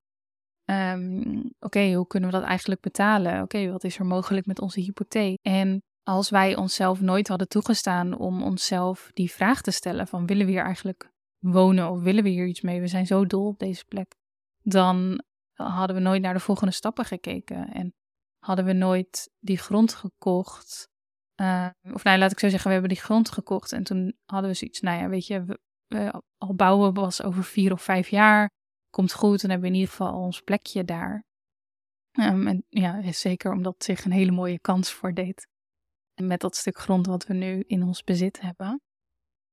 Ehm, 0.65 1.43
oké, 1.59 1.93
hoe 1.93 2.07
kunnen 2.07 2.31
we 2.31 2.37
dat 2.37 2.47
eigenlijk 2.47 2.81
betalen? 2.81 3.43
Oké, 3.43 3.71
wat 3.71 3.85
is 3.85 3.99
er 3.99 4.07
mogelijk 4.07 4.47
met 4.47 4.61
onze 4.61 4.81
hypotheek? 4.81 5.39
En 5.43 5.83
als 6.09 6.31
wij 6.31 6.57
onszelf 6.57 7.01
nooit 7.01 7.29
hadden 7.29 7.49
toegestaan 7.49 8.19
om 8.19 8.43
onszelf 8.43 9.11
die 9.15 9.31
vraag 9.31 9.63
te 9.63 9.71
stellen 9.71 10.07
van 10.07 10.27
willen 10.27 10.47
we 10.47 10.53
hier 10.53 10.65
eigenlijk 10.65 11.13
wonen 11.39 11.91
of 11.91 12.01
willen 12.01 12.23
we 12.23 12.29
hier 12.29 12.47
iets 12.47 12.61
mee? 12.61 12.81
We 12.81 12.87
zijn 12.87 13.07
zo 13.07 13.27
dol 13.27 13.47
op 13.47 13.59
deze 13.59 13.85
plek. 13.85 14.15
Dan 14.63 15.25
hadden 15.53 15.97
we 15.97 16.03
nooit 16.03 16.23
naar 16.23 16.35
de 16.35 16.41
volgende 16.41 16.73
stappen 16.73 17.05
gekeken 17.05 17.73
en 17.73 17.95
hadden 18.39 18.65
we 18.65 18.73
nooit 18.73 19.31
die 19.39 19.59
grond 19.59 19.95
gekocht. 19.95 20.89
Uh, 21.41 21.69
of 21.93 22.05
nou, 22.05 22.19
laat 22.19 22.33
ik 22.33 22.39
zo 22.39 22.49
zeggen, 22.49 22.67
we 22.67 22.73
hebben 22.73 22.95
die 22.95 23.03
grond 23.03 23.31
gekocht 23.31 23.73
en 23.73 23.83
toen 23.83 24.17
hadden 24.25 24.51
we 24.51 24.57
zoiets, 24.57 24.81
nou 24.81 25.01
ja, 25.01 25.09
weet 25.09 25.27
je, 25.27 25.59
we, 25.87 26.23
al 26.39 26.55
bouwen 26.55 26.95
was 26.95 27.23
over 27.23 27.45
vier 27.45 27.73
of 27.73 27.83
vijf 27.83 28.09
jaar, 28.09 28.51
komt 28.91 29.13
goed, 29.13 29.41
dan 29.41 29.51
hebben 29.51 29.69
we 29.69 29.75
in 29.75 29.81
ieder 29.81 29.95
geval 29.97 30.15
ons 30.15 30.41
plekje 30.41 30.85
daar. 30.85 31.25
Um, 32.13 32.47
en 32.47 32.65
ja, 32.69 33.13
zeker 33.13 33.53
omdat 33.53 33.85
zich 33.85 34.05
een 34.05 34.13
hele 34.13 34.33
mooie 34.33 34.61
kans 34.61 34.93
voordeed. 34.93 35.47
Met 36.23 36.41
dat 36.41 36.57
stuk 36.57 36.79
grond 36.79 37.07
wat 37.07 37.27
we 37.27 37.35
nu 37.35 37.65
in 37.67 37.83
ons 37.83 38.05
bezit 38.05 38.41
hebben. 38.41 38.81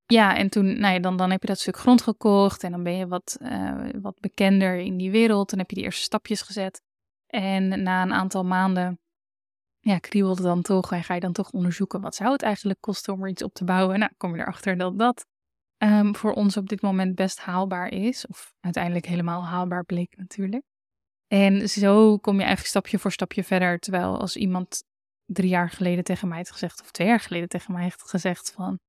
Ja, 0.06 0.38
en 0.38 0.49
toen, 0.49 0.80
nou 0.80 0.93
ja, 0.93 0.99
dan, 0.99 1.17
dan 1.17 1.32
heb 1.32 1.41
je 1.41 1.47
dat 1.47 1.60
stuk 1.60 1.78
grond 1.78 2.01
gekocht 2.01 2.63
en 2.63 2.71
dan 2.71 2.84
ben 2.84 2.97
je 2.97 3.08
wat, 3.08 3.38
uh, 3.41 3.89
wat 4.01 4.19
bekender 4.19 4.78
in 4.78 4.97
die 4.97 5.12
wereld. 5.12 5.49
Dan 5.49 5.60
heb 5.60 5.69
je 5.69 5.75
die 5.75 5.86
eerste 5.86 6.04
stapjes 6.04 6.41
gezet. 6.41 6.82
En 7.28 7.84
na 7.84 8.01
een 8.01 8.13
aantal 8.13 8.43
maanden, 8.43 8.99
ja, 9.80 9.97
kriebelde 9.97 10.41
dan 10.41 10.62
toch 10.62 10.91
en 10.91 11.04
ga 11.04 11.13
je 11.13 11.19
dan 11.19 11.34
toch 11.34 11.51
onderzoeken 11.51 12.01
wat 12.01 12.15
zou 12.15 12.32
het 12.32 12.41
eigenlijk 12.41 12.82
kosten 12.82 13.13
om 13.13 13.23
er 13.23 13.30
iets 13.30 13.43
op 13.43 13.54
te 13.54 13.63
bouwen. 13.63 13.99
Nou, 13.99 14.12
kom 14.17 14.36
je 14.36 14.41
erachter 14.41 14.78
dat 14.78 14.99
dat 14.99 15.25
um, 15.78 16.15
voor 16.15 16.34
ons 16.34 16.58
op 16.58 16.69
dit 16.69 16.82
moment 16.82 17.15
best 17.15 17.39
haalbaar 17.39 17.88
is. 17.88 18.28
Of 18.28 18.54
uiteindelijk 18.60 19.06
helemaal 19.06 19.45
haalbaar 19.45 19.84
bleek 19.84 20.17
natuurlijk. 20.17 20.63
En 21.28 21.69
zo 21.69 22.17
kom 22.17 22.34
je 22.34 22.39
eigenlijk 22.39 22.69
stapje 22.69 22.99
voor 22.99 23.12
stapje 23.12 23.43
verder. 23.43 23.80
Terwijl 23.80 24.19
als 24.19 24.36
iemand 24.36 24.84
drie 25.25 25.49
jaar 25.49 25.69
geleden 25.69 26.03
tegen 26.03 26.27
mij 26.27 26.38
heeft 26.38 26.51
gezegd, 26.51 26.81
of 26.81 26.91
twee 26.91 27.07
jaar 27.07 27.19
geleden 27.19 27.47
tegen 27.47 27.73
mij 27.73 27.83
heeft 27.83 28.09
gezegd 28.09 28.51
van, 28.51 28.79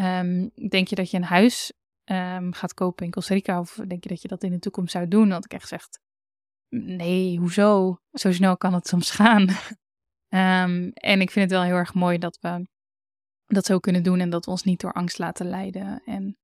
um, 0.00 0.50
denk 0.68 0.88
je 0.88 0.94
dat 0.94 1.10
je 1.10 1.16
een 1.16 1.24
huis 1.24 1.72
um, 2.04 2.52
gaat 2.52 2.74
kopen 2.74 3.04
in 3.04 3.10
Costa 3.10 3.34
Rica 3.34 3.60
of 3.60 3.74
denk 3.74 4.02
je 4.02 4.08
dat 4.08 4.22
je 4.22 4.28
dat 4.28 4.42
in 4.42 4.50
de 4.50 4.58
toekomst 4.58 4.92
zou 4.92 5.08
doen? 5.08 5.30
Had 5.30 5.44
ik 5.44 5.52
echt 5.52 5.62
gezegd, 5.62 6.00
nee, 6.68 7.38
hoezo? 7.38 7.96
Zo 8.12 8.32
snel 8.32 8.56
kan 8.56 8.74
het 8.74 8.86
soms 8.86 9.10
gaan. 9.10 9.42
um, 10.28 10.92
en 11.12 11.20
ik 11.20 11.30
vind 11.30 11.50
het 11.50 11.58
wel 11.58 11.62
heel 11.62 11.76
erg 11.76 11.94
mooi 11.94 12.18
dat 12.18 12.38
we 12.40 12.66
dat 13.46 13.66
zo 13.66 13.78
kunnen 13.78 14.02
doen 14.02 14.20
en 14.20 14.30
dat 14.30 14.44
we 14.44 14.50
ons 14.50 14.62
niet 14.62 14.80
door 14.80 14.92
angst 14.92 15.18
laten 15.18 15.48
leiden. 15.48 16.02
En 16.04 16.36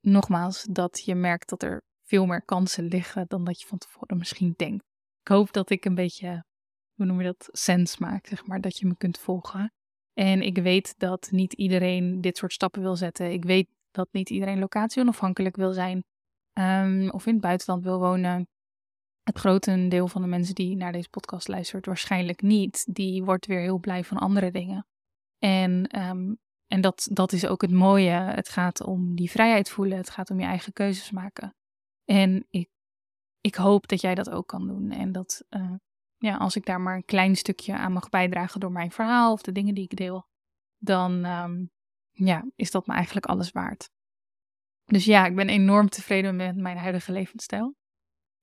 nogmaals, 0.00 0.62
dat 0.70 1.04
je 1.04 1.14
merkt 1.14 1.48
dat 1.48 1.62
er 1.62 1.82
veel 2.06 2.26
meer 2.26 2.44
kansen 2.44 2.84
liggen 2.84 3.24
dan 3.28 3.44
dat 3.44 3.60
je 3.60 3.66
van 3.66 3.78
tevoren 3.78 4.18
misschien 4.18 4.54
denkt. 4.56 4.84
Ik 5.20 5.28
hoop 5.28 5.52
dat 5.52 5.70
ik 5.70 5.84
een 5.84 5.94
beetje 5.94 6.44
hoe 7.00 7.08
noem 7.08 7.20
je 7.20 7.26
dat, 7.36 7.48
sens 7.52 7.98
maakt, 7.98 8.28
zeg 8.28 8.46
maar, 8.46 8.60
dat 8.60 8.78
je 8.78 8.86
me 8.86 8.96
kunt 8.96 9.18
volgen. 9.18 9.72
En 10.12 10.42
ik 10.42 10.58
weet 10.58 10.94
dat 10.98 11.28
niet 11.30 11.52
iedereen 11.52 12.20
dit 12.20 12.36
soort 12.36 12.52
stappen 12.52 12.82
wil 12.82 12.96
zetten. 12.96 13.32
Ik 13.32 13.44
weet 13.44 13.68
dat 13.90 14.08
niet 14.12 14.30
iedereen 14.30 14.58
locatie 14.58 15.02
onafhankelijk 15.02 15.56
wil 15.56 15.72
zijn 15.72 16.04
um, 16.52 17.10
of 17.10 17.26
in 17.26 17.32
het 17.32 17.42
buitenland 17.42 17.82
wil 17.82 17.98
wonen. 17.98 18.48
Het 19.22 19.38
grote 19.38 19.88
deel 19.88 20.08
van 20.08 20.22
de 20.22 20.28
mensen 20.28 20.54
die 20.54 20.76
naar 20.76 20.92
deze 20.92 21.08
podcast 21.08 21.48
luistert, 21.48 21.86
waarschijnlijk 21.86 22.42
niet. 22.42 22.94
Die 22.94 23.24
wordt 23.24 23.46
weer 23.46 23.60
heel 23.60 23.78
blij 23.78 24.04
van 24.04 24.16
andere 24.16 24.50
dingen. 24.50 24.86
En, 25.38 26.00
um, 26.00 26.38
en 26.66 26.80
dat, 26.80 27.08
dat 27.12 27.32
is 27.32 27.46
ook 27.46 27.62
het 27.62 27.70
mooie. 27.70 28.10
Het 28.10 28.48
gaat 28.48 28.82
om 28.82 29.14
die 29.14 29.30
vrijheid 29.30 29.70
voelen. 29.70 29.98
Het 29.98 30.10
gaat 30.10 30.30
om 30.30 30.40
je 30.40 30.46
eigen 30.46 30.72
keuzes 30.72 31.10
maken. 31.10 31.54
En 32.04 32.46
ik, 32.50 32.68
ik 33.40 33.54
hoop 33.54 33.88
dat 33.88 34.00
jij 34.00 34.14
dat 34.14 34.30
ook 34.30 34.46
kan 34.46 34.66
doen. 34.66 34.90
En 34.90 35.12
dat, 35.12 35.44
uh, 35.50 35.74
ja, 36.20 36.36
als 36.36 36.56
ik 36.56 36.66
daar 36.66 36.80
maar 36.80 36.96
een 36.96 37.04
klein 37.04 37.36
stukje 37.36 37.76
aan 37.76 37.92
mag 37.92 38.08
bijdragen 38.08 38.60
door 38.60 38.72
mijn 38.72 38.90
verhaal 38.90 39.32
of 39.32 39.42
de 39.42 39.52
dingen 39.52 39.74
die 39.74 39.84
ik 39.84 39.96
deel, 39.96 40.26
dan 40.78 41.24
um, 41.24 41.70
ja, 42.10 42.44
is 42.56 42.70
dat 42.70 42.86
me 42.86 42.94
eigenlijk 42.94 43.26
alles 43.26 43.50
waard. 43.50 43.90
Dus 44.84 45.04
ja, 45.04 45.26
ik 45.26 45.34
ben 45.34 45.48
enorm 45.48 45.88
tevreden 45.88 46.36
met 46.36 46.56
mijn 46.56 46.76
huidige 46.76 47.12
levensstijl. 47.12 47.74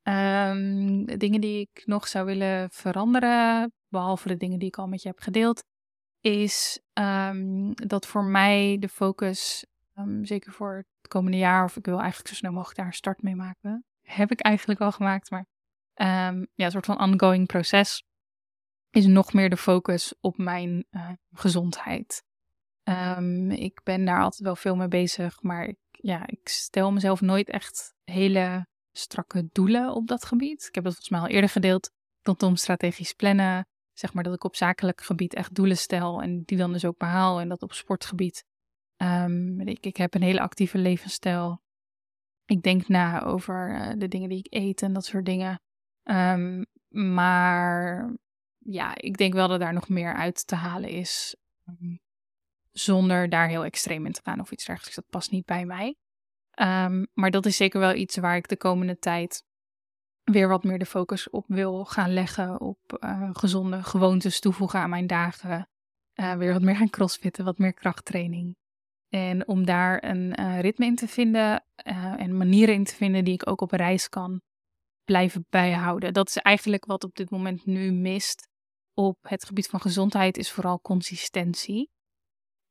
De 0.02 1.16
dingen 1.18 1.42
die 1.42 1.60
ik 1.60 1.84
nog 1.86 2.08
zou 2.08 2.26
willen 2.26 2.70
veranderen, 2.72 3.74
behalve 3.88 4.28
de 4.28 4.38
dingen 4.38 4.60
die 4.60 4.68
ik 4.68 4.78
al 4.78 4.88
met 4.88 5.02
je 5.02 5.08
heb 5.08 5.20
gedeeld, 5.20 5.64
is 6.22 6.82
um, 6.94 7.74
dat 7.76 8.08
voor 8.08 8.24
mij 8.24 8.78
de 8.80 8.90
focus, 8.90 9.66
zeker 10.22 10.52
voor 10.52 10.76
het 10.76 11.08
komende 11.08 11.38
jaar, 11.38 11.64
of 11.64 11.78
ik 11.78 11.86
wil 11.86 12.00
eigenlijk 12.00 12.30
zo 12.30 12.36
snel 12.36 12.52
mogelijk 12.52 12.78
daar 12.78 12.88
een 12.88 12.94
start 12.94 13.22
mee 13.22 13.36
maken, 13.36 13.86
heb 14.02 14.32
ik 14.32 14.40
eigenlijk 14.40 14.82
al 14.82 14.92
gemaakt, 14.92 15.32
maar 15.32 15.46
um, 16.02 16.48
ja, 16.54 16.66
een 16.66 16.72
soort 16.72 16.86
van 16.86 17.02
ongoing 17.02 17.48
proces, 17.48 18.04
is 18.90 19.06
nog 19.06 19.34
meer 19.34 19.50
de 19.50 19.58
focus 19.58 20.14
op 20.20 20.38
mijn 20.38 20.86
uh, 20.92 21.12
gezondheid. 21.32 22.24
Um, 22.84 23.52
ik 23.52 23.82
ben 23.84 24.06
daar 24.06 24.22
altijd 24.22 24.42
wel 24.42 24.56
veel 24.56 24.76
mee 24.76 24.88
bezig, 24.88 25.42
maar 25.42 25.66
ik, 25.66 25.78
ja, 25.90 26.28
ik 26.28 26.48
stel 26.48 26.92
mezelf 26.92 27.22
nooit 27.22 27.50
echt 27.50 27.96
hele 28.04 28.68
strakke 28.92 29.50
doelen 29.52 29.94
op 29.94 30.08
dat 30.08 30.26
gebied. 30.26 30.66
Ik 30.68 30.76
heb 30.76 30.84
dat 30.84 30.94
volgens 30.94 31.10
mij 31.10 31.20
al 31.20 31.28
eerder 31.28 31.50
gedeeld 31.50 31.92
rondom 32.22 32.56
strategisch 32.56 33.14
plannen. 33.14 33.68
Zeg 33.94 34.14
maar 34.14 34.24
dat 34.24 34.34
ik 34.34 34.44
op 34.44 34.56
zakelijk 34.56 35.02
gebied 35.02 35.34
echt 35.34 35.56
doelen 35.56 35.78
stel 35.78 36.22
en 36.22 36.44
die 36.44 36.58
dan 36.58 36.72
dus 36.72 36.86
ook 36.86 36.98
behaal. 36.98 37.40
En 37.40 37.50
dat 37.50 37.62
op 37.62 37.74
sportgebied. 37.74 38.44
Um, 38.98 39.60
ik, 39.60 39.86
ik 39.86 39.98
heb 39.98 40.14
een 40.14 40.22
hele 40.22 40.42
actieve 40.42 40.78
levensstijl. 40.78 41.62
Ik 42.46 42.62
denk 42.62 42.88
na 42.88 43.24
over 43.24 43.70
uh, 43.70 43.94
de 43.98 44.08
dingen 44.08 44.30
die 44.30 44.38
ik 44.38 44.54
eet 44.54 44.82
en 44.82 44.94
dat 44.94 45.06
soort 45.06 45.26
dingen. 45.26 45.62
Um, 46.10 46.66
maar 46.88 48.10
ja, 48.58 48.96
ik 48.96 49.18
denk 49.18 49.34
wel 49.34 49.48
dat 49.48 49.60
daar 49.60 49.74
nog 49.74 49.90
meer 49.90 50.14
uit 50.14 50.48
te 50.48 50.56
halen 50.56 50.90
is. 50.90 51.36
Um, 51.68 52.00
zonder 52.72 53.30
daar 53.30 53.48
heel 53.48 53.66
extreem 53.66 54.06
in 54.06 54.12
te 54.12 54.22
gaan 54.24 54.40
of 54.40 54.52
iets 54.52 54.66
dergelijks. 54.66 54.96
Dat 54.96 55.10
past 55.10 55.32
niet 55.32 55.46
bij 55.46 55.66
mij. 55.66 55.96
Um, 56.62 57.08
maar 57.14 57.32
dat 57.32 57.46
is 57.46 57.58
zeker 57.58 57.80
wel 57.80 57.94
iets 57.94 58.18
waar 58.18 58.36
ik 58.36 58.48
de 58.48 58.58
komende 58.58 59.00
tijd 59.00 59.44
weer 60.24 60.48
wat 60.48 60.64
meer 60.64 60.80
de 60.80 60.86
focus 60.86 61.30
op 61.30 61.46
wil 61.48 61.86
gaan 61.86 62.14
leggen. 62.14 62.62
Op 62.62 62.98
uh, 63.00 63.30
gezonde 63.34 63.84
gewoontes 63.84 64.40
toevoegen 64.40 64.80
aan 64.80 64.90
mijn 64.90 65.08
dagen. 65.08 65.70
Uh, 66.16 66.34
weer 66.34 66.54
wat 66.54 66.62
meer 66.62 66.76
gaan 66.76 66.90
crossfitten, 66.90 67.46
wat 67.46 67.58
meer 67.58 67.74
krachttraining. 67.74 68.56
En 69.10 69.48
om 69.48 69.66
daar 69.66 70.04
een 70.04 70.40
uh, 70.40 70.60
ritme 70.60 70.86
in 70.86 70.96
te 70.96 71.08
vinden 71.08 71.64
en 72.18 72.38
manieren 72.38 72.76
in 72.76 72.84
te 72.84 72.96
vinden 72.96 73.24
die 73.24 73.34
ik 73.34 73.50
ook 73.50 73.62
op 73.62 73.72
reis 73.72 74.10
kan 74.10 74.42
blijven 75.08 75.46
bijhouden. 75.50 76.14
Dat 76.14 76.28
is 76.28 76.38
eigenlijk 76.38 76.86
wat 76.86 77.04
op 77.04 77.16
dit 77.16 77.30
moment 77.30 77.66
nu 77.66 77.92
mist 77.92 78.48
op 78.94 79.18
het 79.22 79.46
gebied 79.46 79.68
van 79.68 79.82
gezondheid, 79.82 80.38
is 80.38 80.52
vooral 80.52 80.82
consistentie. 80.82 81.90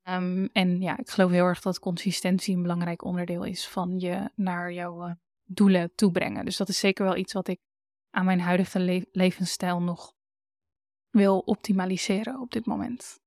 Um, 0.08 0.48
en 0.52 0.80
ja, 0.80 0.98
ik 0.98 1.08
geloof 1.08 1.30
heel 1.30 1.44
erg 1.44 1.60
dat 1.60 1.78
consistentie 1.78 2.56
een 2.56 2.62
belangrijk 2.62 3.04
onderdeel 3.04 3.44
is 3.44 3.68
van 3.68 3.98
je 3.98 4.30
naar 4.34 4.72
jouw 4.72 5.06
uh, 5.06 5.12
doelen 5.44 5.94
toebrengen. 5.94 6.44
Dus 6.44 6.56
dat 6.56 6.68
is 6.68 6.78
zeker 6.78 7.04
wel 7.04 7.16
iets 7.16 7.32
wat 7.32 7.48
ik 7.48 7.60
aan 8.10 8.24
mijn 8.24 8.40
huidige 8.40 8.78
le 8.78 9.08
levensstijl 9.12 9.82
nog 9.82 10.12
wil 11.10 11.38
optimaliseren 11.38 12.40
op 12.40 12.50
dit 12.50 12.66
moment. 12.66 13.20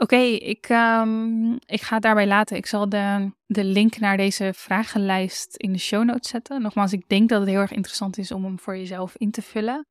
Oké, 0.00 0.16
ik, 0.16 0.68
um, 0.68 1.52
ik 1.66 1.80
ga 1.80 1.94
het 1.94 2.02
daarbij 2.02 2.26
laten. 2.26 2.56
Ik 2.56 2.66
zal 2.66 2.88
de, 2.88 3.32
de 3.46 3.64
link 3.64 3.98
naar 3.98 4.16
deze 4.16 4.52
vragenlijst 4.54 5.56
in 5.56 5.72
de 5.72 5.78
show 5.78 6.04
notes 6.04 6.30
zetten. 6.30 6.62
Nogmaals, 6.62 6.92
ik 6.92 7.08
denk 7.08 7.28
dat 7.28 7.40
het 7.40 7.48
heel 7.48 7.60
erg 7.60 7.72
interessant 7.72 8.18
is 8.18 8.32
om 8.32 8.44
hem 8.44 8.58
voor 8.58 8.76
jezelf 8.76 9.16
in 9.16 9.30
te 9.30 9.42
vullen. 9.42 9.86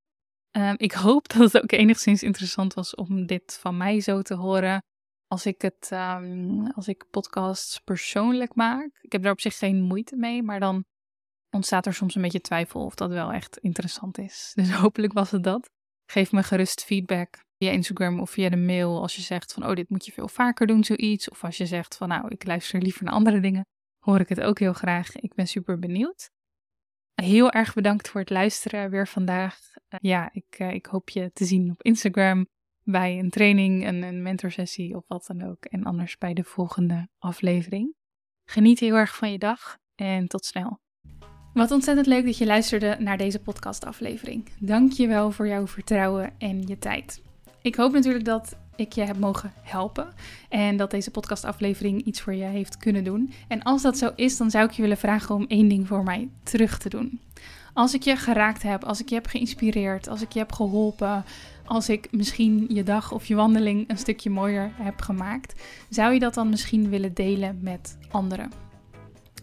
Um, 0.52 0.76
ik 0.78 0.92
hoop 0.92 1.28
dat 1.34 1.52
het 1.52 1.64
ook 1.64 1.72
enigszins 1.72 2.24
interessant 2.24 2.74
was 2.74 2.96
om 2.96 3.26
dit 3.26 3.58
van 3.62 3.78
mij 3.78 4.00
zo 4.00 4.22
te 4.22 4.34
horen. 4.34 4.82
Als 5.28 5.46
ik 5.46 5.62
het, 5.62 5.90
um, 5.94 6.68
als 6.68 6.88
ik 6.88 7.06
podcasts 7.12 7.80
persoonlijk 7.80 8.56
maak. 8.56 8.90
Ik 9.02 9.12
heb 9.12 9.24
daar 9.24 9.32
op 9.32 9.42
zich 9.42 9.58
geen 9.58 9.82
moeite 9.82 10.16
mee, 10.16 10.44
maar 10.44 10.60
dan 10.60 10.86
ontstaat 11.50 11.86
er 11.86 11.94
soms 11.94 12.16
een 12.16 12.22
beetje 12.22 12.42
twijfel 12.42 12.86
of 12.86 12.96
dat 12.96 13.10
wel 13.10 13.32
echt 13.32 13.58
interessant 13.58 14.18
is. 14.18 14.52
Dus 14.56 14.72
hopelijk 14.72 15.14
was 15.14 15.32
het 15.32 15.44
dat. 15.44 15.70
Geef 16.12 16.32
me 16.32 16.44
gerust 16.44 16.84
feedback 16.84 17.46
via 17.58 17.72
Instagram 17.72 18.20
of 18.20 18.30
via 18.30 18.50
de 18.50 18.58
mail 18.58 19.02
als 19.02 19.16
je 19.16 19.22
zegt 19.22 19.54
van 19.54 19.66
oh 19.66 19.76
dit 19.76 19.90
moet 19.90 20.06
je 20.06 20.12
veel 20.12 20.28
vaker 20.28 20.68
doen 20.68 20.84
zoiets. 20.84 21.30
Of 21.30 21.44
als 21.44 21.58
je 21.58 21.66
zegt 21.66 21.98
van 21.98 22.08
nou 22.08 22.28
ik 22.28 22.46
luister 22.46 22.82
liever 22.82 23.04
naar 23.04 23.14
andere 23.14 23.40
dingen, 23.40 23.66
hoor 24.00 24.20
ik 24.20 24.30
het 24.30 24.42
ook 24.42 24.60
heel 24.60 24.74
graag. 24.74 25.16
Ik 25.16 25.34
ben 25.34 25.48
super 25.48 25.80
benieuwd. 25.80 26.30
Heel 27.14 27.52
erg 27.52 27.74
bedankt 27.74 28.10
voor 28.10 28.22
het 28.22 28.30
luisteren 28.30 28.90
weer 28.90 29.08
vandaag. 29.08 29.60
Uh, 29.90 30.00
ja, 30.02 30.30
ik, 30.34 30.60
uh, 30.60 30.72
ik 30.72 30.86
hoop 30.86 31.10
je 31.10 31.32
te 31.34 31.46
zien 31.46 31.72
op 31.72 31.84
Instagram 31.84 32.48
bij 32.84 33.20
een 33.20 33.30
training, 33.30 33.88
een, 33.88 34.04
een 34.04 34.22
mentorsessie 34.22 34.96
of 34.96 35.04
wat 35.08 35.26
dan 35.26 35.50
ook. 35.50 35.66
En 35.66 35.84
anders 35.84 36.18
bij 36.18 36.34
de 36.34 36.44
volgende 36.44 37.10
aflevering. 37.18 37.96
Geniet 38.50 38.80
heel 38.80 38.96
erg 38.96 39.16
van 39.16 39.32
je 39.32 39.38
dag 39.38 39.78
en 39.96 40.28
tot 40.28 40.46
snel. 40.46 40.80
Wat 41.54 41.72
ontzettend 41.72 42.08
leuk 42.08 42.26
dat 42.26 42.38
je 42.38 42.46
luisterde 42.46 42.96
naar 43.00 43.18
deze 43.18 43.40
podcastaflevering. 43.40 44.50
Dank 44.60 44.92
je 44.92 45.08
wel 45.08 45.32
voor 45.32 45.48
jouw 45.48 45.68
vertrouwen 45.68 46.34
en 46.38 46.62
je 46.62 46.78
tijd. 46.78 47.27
Ik 47.62 47.76
hoop 47.76 47.94
natuurlijk 47.94 48.26
dat 48.26 48.56
ik 48.76 48.94
je 48.94 49.02
heb 49.02 49.18
mogen 49.18 49.52
helpen 49.62 50.14
en 50.50 50.78
dat 50.78 50.92
deze 50.92 51.12
podcastaflevering 51.12 52.04
iets 52.04 52.22
voor 52.22 52.34
je 52.34 52.44
heeft 52.44 52.78
kunnen 52.78 53.04
doen. 53.04 53.34
En 53.48 53.64
als 53.64 53.82
dat 53.82 53.98
zo 53.98 54.12
is, 54.16 54.38
dan 54.38 54.52
zou 54.52 54.66
ik 54.66 54.72
je 54.72 54.82
willen 54.82 54.98
vragen 54.98 55.36
om 55.36 55.46
één 55.48 55.68
ding 55.68 55.88
voor 55.88 56.04
mij 56.04 56.30
terug 56.44 56.78
te 56.78 56.90
doen. 56.90 57.20
Als 57.74 57.94
ik 57.94 58.04
je 58.04 58.16
geraakt 58.16 58.64
heb, 58.64 58.84
als 58.84 59.00
ik 59.00 59.10
je 59.10 59.16
heb 59.16 59.28
geïnspireerd, 59.28 60.08
als 60.08 60.22
ik 60.22 60.32
je 60.32 60.40
heb 60.40 60.52
geholpen, 60.52 61.24
als 61.66 61.90
ik 61.90 62.08
misschien 62.12 62.66
je 62.70 62.84
dag 62.84 63.12
of 63.12 63.26
je 63.26 63.36
wandeling 63.36 63.90
een 63.90 63.98
stukje 63.98 64.30
mooier 64.30 64.72
heb 64.74 65.02
gemaakt, 65.02 65.62
zou 65.90 66.14
je 66.14 66.20
dat 66.20 66.34
dan 66.34 66.50
misschien 66.50 66.90
willen 66.90 67.14
delen 67.14 67.60
met 67.62 67.98
anderen? 68.12 68.67